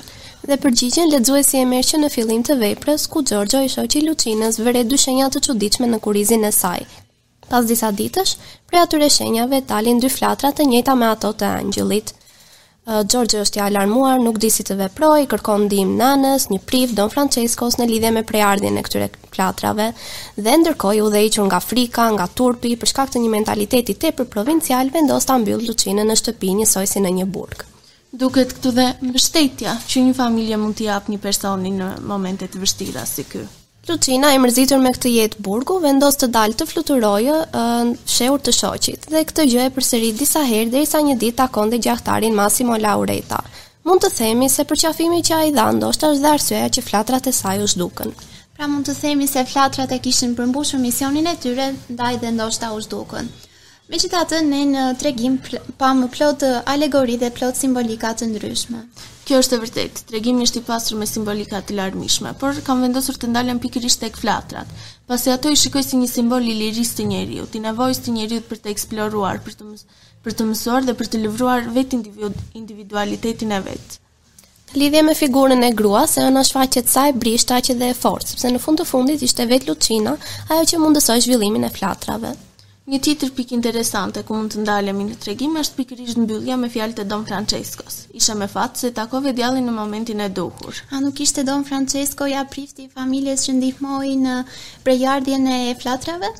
Dhe 0.48 0.58
përgjigjen 0.62 1.10
lexuesi 1.10 1.58
e 1.58 1.64
merr 1.72 1.88
që 1.88 2.00
në 2.04 2.10
fillim 2.14 2.44
të 2.46 2.58
veprës 2.60 3.08
ku 3.10 3.24
Gjorgjo 3.30 3.64
i 3.66 3.72
shoqi 3.74 4.04
Lucinës 4.06 4.60
vërre 4.62 4.84
dy 4.92 5.00
shenja 5.04 5.26
të 5.34 5.42
çuditshme 5.48 5.90
në 5.90 5.98
kurizin 6.06 6.46
e 6.46 6.52
saj. 6.60 6.84
Pas 7.50 7.66
disa 7.72 7.90
ditësh, 8.00 8.36
prej 8.70 8.84
atyre 8.86 9.10
shenjave 9.16 9.60
talin 9.72 9.98
dy 10.04 10.12
flatra 10.18 10.52
të 10.54 10.68
njëjta 10.70 10.94
me 11.02 11.08
ato 11.10 11.32
të 11.40 11.50
angjëllit. 11.64 12.14
Eh, 12.86 13.00
Gjorgjë 13.10 13.38
është 13.42 13.58
i 13.58 13.62
alarmuar, 13.64 14.20
nuk 14.22 14.36
di 14.38 14.46
si 14.54 14.62
të 14.62 14.76
veproj, 14.78 15.24
kërkon 15.32 15.64
ndihmë 15.66 15.96
nanës, 16.00 16.44
një 16.52 16.60
priv 16.70 16.92
Don 16.98 17.10
Francescos 17.10 17.80
në 17.80 17.88
lidhje 17.90 18.12
me 18.14 18.22
preardhjen 18.28 18.78
e 18.78 18.84
këtyre 18.86 19.08
platrave 19.34 19.88
dhe 20.38 20.54
ndërkohë 20.62 21.00
u 21.02 21.10
dhëiqur 21.16 21.48
nga 21.48 21.58
frika, 21.64 22.06
nga 22.14 22.28
turpi 22.38 22.76
për 22.78 22.92
shkak 22.92 23.10
të 23.16 23.24
një 23.24 23.32
mentaliteti 23.34 23.98
tepër 24.04 24.30
provincial 24.36 24.92
vendos 24.98 25.26
ta 25.26 25.34
mbyll 25.42 25.66
Lucinën 25.66 26.06
në 26.12 26.18
shtëpi 26.22 26.54
njësoj 26.60 26.86
si 26.92 27.02
në 27.02 27.14
një 27.18 27.26
burg. 27.34 27.66
Duket 28.22 28.54
këtu 28.54 28.76
dhe 28.78 28.86
mbështetja 29.10 29.74
që 29.90 30.06
një 30.06 30.14
familje 30.22 30.56
mund 30.62 30.78
t'i 30.78 30.86
apë 30.98 31.10
një 31.16 31.22
personi 31.26 31.74
në 31.82 31.90
momente 32.06 32.46
të 32.46 32.62
vështira 32.62 33.02
si 33.16 33.26
ky. 33.32 33.48
Lucina, 33.88 34.32
e 34.34 34.38
mërzitur 34.42 34.80
me 34.82 34.90
këtë 34.94 35.10
jetë 35.14 35.42
burgu, 35.46 35.76
vendos 35.82 36.16
të 36.18 36.26
dalë 36.34 36.56
të 36.58 36.66
fluturojë 36.66 37.34
uh, 37.42 37.90
shehur 38.14 38.40
të 38.42 38.54
shoqit 38.58 39.06
dhe 39.12 39.20
këtë 39.28 39.44
gjë 39.52 39.60
e 39.68 39.72
përsërit 39.76 40.16
disa 40.18 40.42
herë 40.48 40.72
derisa 40.72 41.02
një 41.06 41.14
ditë 41.20 41.36
takon 41.42 41.70
dhe 41.70 41.78
gjahtarin 41.86 42.34
Massimo 42.34 42.78
Laureta. 42.82 43.38
Mund 43.86 44.02
të 44.02 44.10
themi 44.16 44.48
se 44.50 44.66
përqafimi 44.72 45.22
që 45.28 45.38
ai 45.38 45.54
dha 45.54 45.68
ndoshta 45.78 46.10
është 46.16 46.24
dhe 46.26 46.32
arsyeja 46.38 46.72
që 46.78 46.86
flatrat 46.88 47.30
e 47.30 47.34
saj 47.38 47.62
u 47.62 47.70
zhdukën. 47.76 48.14
Pra 48.58 48.66
mund 48.72 48.90
të 48.90 48.96
themi 49.04 49.30
se 49.36 49.46
flatrat 49.52 49.94
e 49.94 50.02
kishin 50.08 50.34
përmbushur 50.40 50.82
misionin 50.88 51.30
e 51.30 51.38
tyre, 51.46 51.70
ndaj 51.94 52.16
dhe 52.24 52.34
ndoshta 52.40 52.74
u 52.74 52.82
zhdukën. 52.88 53.30
Me 53.86 53.98
që 54.02 54.08
të 54.10 54.38
ne 54.44 54.64
në 54.66 54.80
tregim 54.98 55.34
pa 55.78 55.92
më 55.94 56.06
plot 56.10 56.42
alegori 56.66 57.14
dhe 57.20 57.28
plot 57.36 57.54
simbolika 57.54 58.08
të 58.18 58.26
ndryshme. 58.32 58.80
Kjo 59.26 59.38
është 59.42 59.54
e 59.54 59.60
vërtet, 59.64 60.00
tregimi 60.08 60.42
është 60.48 60.58
i 60.60 60.64
pasur 60.66 60.98
me 60.98 61.06
simbolika 61.06 61.60
të 61.62 61.76
larmishme, 61.78 62.32
por 62.40 62.58
kam 62.66 62.82
vendosur 62.82 63.14
të 63.18 63.30
ndalën 63.30 63.60
pikërisht 63.62 64.00
tek 64.02 64.18
flatrat, 64.18 64.66
pasi 65.06 65.30
ato 65.30 65.52
i 65.54 65.58
shikoj 65.62 65.84
si 65.86 66.00
një 66.00 66.08
simbol 66.10 66.42
i 66.50 66.54
liris 66.58 66.90
të 66.98 67.06
njeri, 67.12 67.38
ti 67.54 67.62
nevojës 67.62 68.02
të 68.06 68.14
njeri 68.16 68.40
për 68.50 68.60
të 68.66 68.72
eksploruar, 68.74 69.38
për 69.46 69.54
të, 69.60 69.68
mës, 69.70 69.86
për 70.26 70.34
të 70.40 70.48
mësuar 70.50 70.86
dhe 70.88 70.96
për 71.02 71.10
të 71.14 71.22
lëvruar 71.28 71.70
vetë 71.78 72.00
individualitetin 72.58 73.54
e 73.54 73.62
vetë. 73.70 74.00
Lidhje 74.82 75.04
me 75.10 75.14
figurën 75.22 75.62
e 75.62 75.70
grua 75.82 76.04
se 76.14 76.26
ana 76.26 76.42
shfaqet 76.50 76.90
sa 76.90 77.06
e 77.10 77.16
brishta 77.22 77.62
që 77.68 77.78
dhe 77.80 77.94
e 77.94 77.98
fortë, 78.02 78.34
sepse 78.34 78.50
në 78.50 78.64
fund 78.66 78.82
të 78.82 78.90
fundit 78.94 79.22
ishte 79.30 79.46
vetë 79.54 79.70
Lucina, 79.70 80.18
ajo 80.50 80.66
që 80.74 80.82
mundësoj 80.84 81.20
zhvillimin 81.28 81.70
e 81.70 81.74
flatrave. 81.78 82.34
Një 82.86 82.98
titër 83.04 83.30
pikë 83.36 83.54
interesante 83.56 84.20
ku 84.26 84.34
mund 84.36 84.52
të 84.54 84.60
ndalemi 84.64 85.04
në 85.08 85.14
tregim 85.24 85.56
është 85.60 85.76
pikërisht 85.80 86.18
mbyllja 86.24 86.54
me 86.64 86.68
fjalët 86.74 87.00
e 87.02 87.06
Don 87.12 87.24
Francescos. 87.30 87.96
Isha 88.20 88.36
me 88.42 88.46
fat 88.52 88.78
se 88.82 88.90
takove 88.98 89.32
djallin 89.40 89.66
në 89.66 89.72
momentin 89.78 90.22
e 90.22 90.28
duhur. 90.36 90.76
A 90.94 91.00
nuk 91.06 91.22
ishte 91.24 91.42
Don 91.48 91.64
Francesco 91.70 92.28
ja 92.32 92.44
prifti 92.52 92.84
i 92.86 92.92
familjes 92.98 93.48
që 93.48 93.56
ndihmoi 93.58 94.12
në 94.22 94.36
prejardhjen 94.86 95.48
e 95.56 95.74
flatrave? 95.82 96.30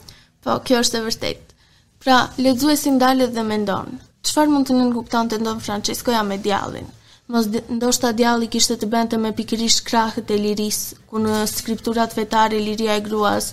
Po, 0.47 0.61
kjo 0.69 0.85
është 0.87 1.01
e 1.03 1.03
vërtetë. 1.11 1.59
Pra, 2.07 2.21
lexuesi 2.47 2.95
ndalet 2.95 3.35
dhe 3.35 3.43
mendon, 3.49 3.97
çfarë 4.31 4.53
mund 4.55 4.71
të 4.71 4.79
nënkuptonte 4.81 5.43
Don 5.43 5.59
Francesco 5.67 6.15
ja 6.15 6.23
me 6.31 6.39
djallin? 6.47 6.87
Mos 7.27 7.51
ndoshta 7.81 8.15
djalli 8.23 8.47
kishte 8.55 8.79
të 8.85 8.93
bënte 8.95 9.19
me 9.27 9.35
pikërisht 9.43 9.83
krahët 9.91 10.31
e 10.31 10.43
lirisë 10.47 11.01
ku 11.11 11.27
në 11.27 11.43
skripturat 11.59 12.13
fetare 12.21 12.63
liria 12.71 12.95
e 12.95 13.03
gruas 13.11 13.51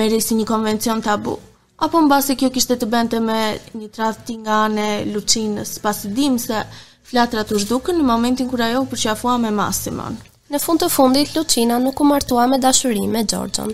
merresi 0.00 0.34
një 0.42 0.54
konvencion 0.56 1.06
tabu 1.10 1.38
apo 1.82 2.00
në 2.00 2.08
base 2.08 2.36
kjo 2.40 2.48
kishte 2.54 2.76
të 2.80 2.86
bente 2.92 3.18
me 3.20 3.38
një 3.76 3.88
tradhë 3.96 4.36
nga 4.42 4.60
anë 4.66 4.84
Lucinës, 5.14 5.74
pas 5.84 5.98
i 6.08 6.12
dim 6.18 6.38
se 6.40 6.62
flatra 7.06 7.42
të 7.46 7.58
zhdukën 7.64 7.98
në 8.00 8.06
momentin 8.10 8.48
kër 8.50 8.64
ajo 8.70 8.84
përqafua 8.92 9.34
me 9.42 9.50
Massimon. 9.60 10.16
Në 10.52 10.60
fund 10.62 10.78
të 10.82 10.88
fundit, 10.94 11.32
Lucina 11.36 11.80
nuk 11.82 12.00
u 12.00 12.06
martua 12.06 12.44
me 12.46 12.58
dashuri 12.62 13.02
me 13.10 13.24
Gjorgjon, 13.24 13.72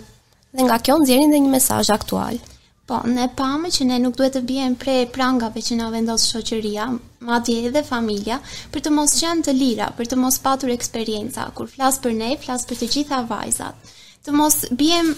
dhe 0.53 0.65
nga 0.67 0.79
kjo 0.81 0.95
nëzirin 1.03 1.31
dhe 1.31 1.39
një 1.45 1.51
mesaj 1.55 1.85
aktual. 1.93 2.41
Po, 2.83 2.97
ne 3.07 3.29
pame 3.37 3.69
që 3.71 3.85
ne 3.87 3.97
nuk 4.03 4.17
duhet 4.19 4.33
të 4.35 4.41
bjen 4.43 4.73
prej 4.75 5.05
prangave 5.15 5.61
që 5.63 5.77
na 5.79 5.85
vendosë 5.93 6.33
shoqëria, 6.33 6.87
ma 7.23 7.37
dje 7.47 7.69
dhe 7.71 7.83
familja, 7.87 8.41
për 8.73 8.83
të 8.83 8.91
mos 8.91 9.13
qenë 9.21 9.45
të 9.47 9.53
lira, 9.55 9.87
për 9.97 10.09
të 10.11 10.17
mos 10.19 10.39
patur 10.43 10.73
eksperienca, 10.73 11.45
kur 11.55 11.69
flasë 11.71 12.01
për 12.03 12.17
ne, 12.17 12.33
flasë 12.43 12.67
për 12.71 12.81
të 12.81 12.89
gjitha 12.97 13.21
vajzat. 13.31 13.93
Të 14.27 14.35
mos 14.35 14.59
bjen 14.81 15.13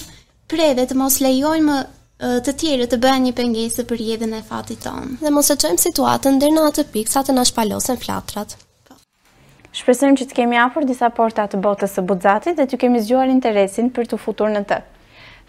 prej 0.53 0.75
dhe 0.77 0.85
të 0.91 0.99
mos 1.01 1.17
lejojnë 1.25 1.65
më 1.71 1.79
të 2.15 2.53
tjerë 2.61 2.85
të 2.87 2.97
bëjnë 3.03 3.25
një 3.27 3.31
pengesë 3.35 3.83
për 3.89 3.99
jetën 4.01 4.33
e 4.33 4.39
fatit 4.47 4.79
tonë. 4.85 5.17
Dhe 5.19 5.31
mos 5.35 5.49
e 5.51 5.57
çojmë 5.59 5.81
situatën 5.83 6.37
deri 6.39 6.51
në 6.55 6.61
atë 6.69 6.85
pikë 6.93 7.11
sa 7.11 7.23
të 7.27 7.33
na 7.35 7.43
shpalosen 7.43 7.99
flatrat. 7.99 8.55
Shpresojmë 9.75 10.17
që 10.21 10.25
të 10.29 10.37
kemi 10.37 10.55
afër 10.55 10.87
disa 10.87 11.09
porta 11.11 11.43
të 11.51 11.59
botës 11.59 11.91
së 11.97 12.05
Buzatit 12.07 12.55
dhe 12.55 12.63
të 12.71 12.79
kemi 12.79 13.01
zgjuar 13.03 13.27
interesin 13.33 13.89
për 13.91 14.07
të 14.13 14.19
futur 14.23 14.53
në 14.53 14.61
të. 14.69 14.77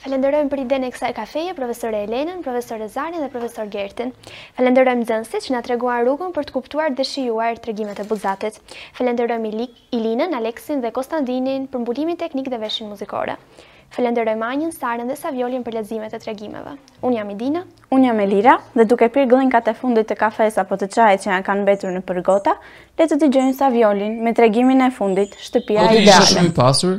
Falenderojmë 0.02 0.50
për 0.52 0.60
idenë 0.64 0.88
e 0.88 0.90
kësaj 0.92 1.12
kafeje 1.16 1.54
profesor 1.56 1.94
Elenën, 1.96 2.42
profesor 2.44 2.82
Zarin 2.94 3.22
dhe 3.22 3.30
profesor 3.32 3.70
Gertin. 3.72 4.10
Falenderojmë 4.58 5.04
nxënësit 5.06 5.46
që 5.46 5.54
na 5.54 5.62
treguan 5.64 6.02
rrugën 6.04 6.34
për 6.36 6.48
të 6.50 6.56
kuptuar 6.58 6.92
dhe 6.98 7.06
shijuar 7.06 7.62
tregimet 7.64 8.02
e 8.02 8.08
Buzatit. 8.10 8.58
Falenderojmë 8.98 9.54
Ilinën, 9.96 10.34
Aleksin 10.36 10.82
dhe 10.84 10.92
Konstantinin 10.98 11.70
për 11.72 11.86
mbulimin 11.86 12.18
teknik 12.20 12.50
dhe 12.52 12.58
veshin 12.60 12.90
muzikore. 12.90 13.38
Falenderoj 13.96 14.34
Manjën, 14.36 14.72
Sarën 14.76 15.08
dhe 15.08 15.14
Savjolin 15.16 15.62
për 15.64 15.76
lezimet 15.78 16.12
e 16.12 16.18
tregimeve. 16.20 16.74
Unë 17.00 17.16
jam 17.16 17.28
Idina. 17.32 17.60
Unë 17.96 18.04
jam 18.10 18.18
Elira 18.20 18.56
dhe 18.76 18.84
duke 18.90 19.06
pyrë 19.14 19.28
glenë 19.30 19.48
ka 19.68 19.72
fundit 19.78 20.04
të 20.10 20.16
kafes 20.20 20.58
apo 20.60 20.76
të 20.82 20.88
qajt 20.92 21.22
që 21.24 21.30
janë 21.30 21.46
kanë 21.46 21.64
betur 21.68 21.94
në 21.94 22.02
përgota, 22.08 22.58
le 23.00 23.06
të 23.08 23.16
të 23.22 23.30
gjojnë 23.36 23.54
Savjolin 23.56 24.18
me 24.26 24.34
tregimin 24.36 24.82
e 24.84 24.90
fundit, 24.98 25.32
shtëpia 25.46 25.80
po 25.86 25.94
e 25.96 26.02
idealën. 26.02 26.12
Po 26.12 26.12
të 26.12 26.28
ishë 26.28 26.36
shumë 26.36 26.50
i 26.52 26.54
pasur, 26.58 26.98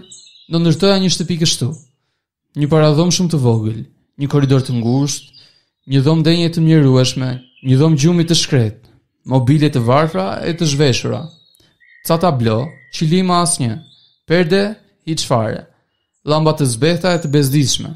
në 0.49 0.63
nërtoja 0.65 0.97
një 1.03 1.11
shtëpi 1.15 1.37
kështu. 1.43 1.69
Një 2.63 2.71
paradhom 2.73 3.13
shumë 3.19 3.31
të 3.35 3.41
vogël, 3.45 3.77
një 4.21 4.31
koridor 4.33 4.65
të 4.65 4.77
ngusht, 4.81 5.29
një 5.93 6.01
dhom 6.01 6.25
denje 6.25 6.49
të 6.57 6.65
mjerueshme, 6.65 7.29
një 7.67 7.77
dhom 7.77 7.99
gjumi 8.01 8.25
të 8.25 8.39
shkret, 8.41 8.83
mobilit 9.37 9.77
të 9.77 9.85
varfra 9.85 10.27
e 10.49 10.57
të 10.57 10.71
zhveshura. 10.73 11.21
Ca 12.09 12.17
tablo, 12.25 12.57
qilima 12.97 13.43
asnjë, 13.45 13.77
perde, 14.27 14.63
i 15.05 15.13
qfare 15.15 15.61
lamba 16.27 16.51
të 16.59 16.67
zbehta 16.67 17.13
e 17.15 17.19
të 17.23 17.29
bezdishme, 17.31 17.93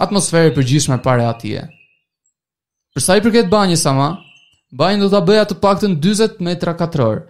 atmosferë 0.00 0.54
përgjishme 0.56 0.96
pare 1.04 1.26
atje. 1.28 1.66
Përsa 2.96 3.18
i 3.20 3.24
përket 3.24 3.50
banjë 3.52 3.76
ama, 3.90 3.96
ma, 4.00 4.08
banjë 4.80 5.02
do 5.04 5.08
të 5.12 5.20
bëja 5.28 5.44
të 5.50 5.58
pak 5.64 5.82
të 5.82 5.90
në 5.92 6.00
20 6.06 6.38
metra 6.48 6.72
katror, 6.78 7.26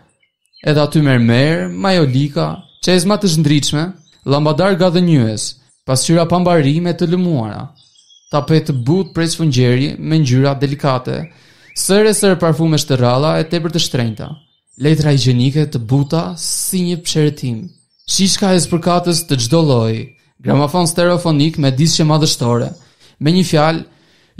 edhe 0.65 0.81
aty 0.85 1.03
mërë 1.03 1.25
merë, 1.31 1.65
majolika, 1.85 2.47
qezma 2.87 3.19
të 3.19 3.33
zhëndriqme, 3.33 3.85
lamba 4.27 4.55
darë 4.61 4.79
ga 4.81 4.89
dhe 4.95 5.03
njës, 5.09 5.49
pasyra 5.87 6.27
pambarime 6.31 6.95
të 6.95 7.11
lëmuara, 7.13 7.67
tapet 8.31 8.69
të 8.71 8.77
butë 8.87 9.13
prej 9.17 9.33
sfungjeri 9.35 9.89
me 9.99 10.21
njyra 10.23 10.55
delikate, 10.61 11.17
sërë 11.79 12.13
e 12.13 12.19
sërë 12.21 12.39
parfume 12.41 12.79
shtërala 12.79 13.35
e 13.43 13.49
tepër 13.51 13.75
të 13.75 13.83
shtrejnëta, 13.85 14.31
letra 14.87 15.13
i 15.13 15.19
gjenike 15.19 15.67
të 15.67 15.83
buta 15.91 16.23
si 16.39 16.85
një 16.89 17.01
pësheretim, 17.03 17.59
shishka 18.11 18.53
e 18.55 18.63
sëpërkatës 18.63 19.25
të 19.29 19.39
gjdo 19.45 19.65
lojë, 19.73 20.05
gramofon 20.43 20.87
stereofonik 20.89 21.59
me 21.59 21.71
disqe 21.75 22.05
madhështore. 22.07 22.71
Me 23.21 23.33
një 23.35 23.45
fjalë, 23.51 23.85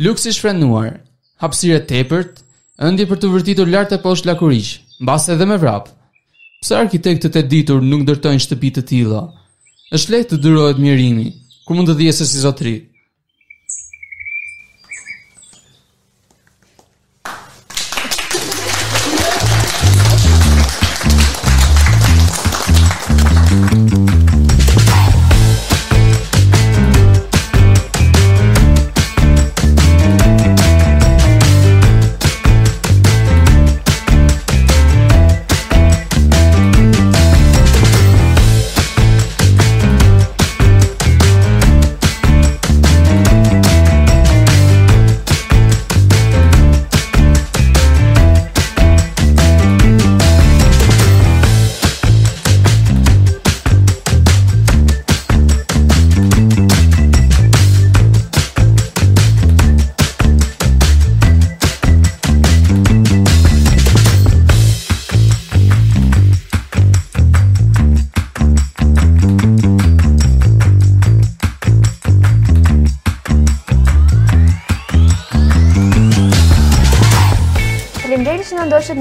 luks 0.05 0.27
i 0.31 0.35
shfrenuar, 0.35 0.99
hapësire 1.43 1.81
tepërt, 1.91 2.43
ëndje 2.89 3.09
për 3.11 3.19
të 3.25 3.31
vërtitur 3.35 3.73
lart 3.73 3.95
e 3.97 3.99
poshtë 4.03 4.31
lakurish, 4.31 4.75
mbase 5.03 5.35
edhe 5.35 5.49
me 5.51 5.59
vrap. 5.63 5.91
Pse 6.63 6.77
arkitektët 6.79 7.37
e 7.41 7.45
ditur 7.55 7.83
nuk 7.87 8.05
ndërtojnë 8.07 8.45
shtëpi 8.45 8.73
të 8.79 8.87
tilla? 8.91 9.25
Është 9.95 10.15
lehtë 10.15 10.31
të 10.37 10.43
durohet 10.45 10.79
mirimi, 10.83 11.31
ku 11.67 11.75
mund 11.77 11.91
të 11.91 11.99
dihet 12.01 12.19
se 12.19 12.27
si 12.27 12.43
zotrit. 12.47 12.88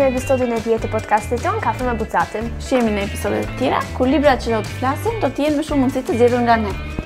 episodin 0.10 0.54
e 0.56 0.62
tjetë 0.64 0.86
të 0.86 0.90
podcastit 0.94 1.44
tonë, 1.44 1.62
Kafe 1.64 1.88
me 1.88 1.96
Bucatin. 2.00 2.48
Shemi 2.64 2.94
në 2.96 3.06
episodet 3.10 3.44
të 3.52 3.60
tjera, 3.62 3.82
kur 3.98 4.12
libra 4.12 4.38
që 4.40 4.56
do 4.56 4.62
të 4.66 4.78
flasim, 4.80 5.20
do 5.24 5.32
t'jenë 5.36 5.60
më 5.62 5.68
shumë 5.68 5.86
mundësit 5.86 6.10
të 6.12 6.20
zirën 6.24 6.48
nga 6.50 6.60
ne. 6.66 6.97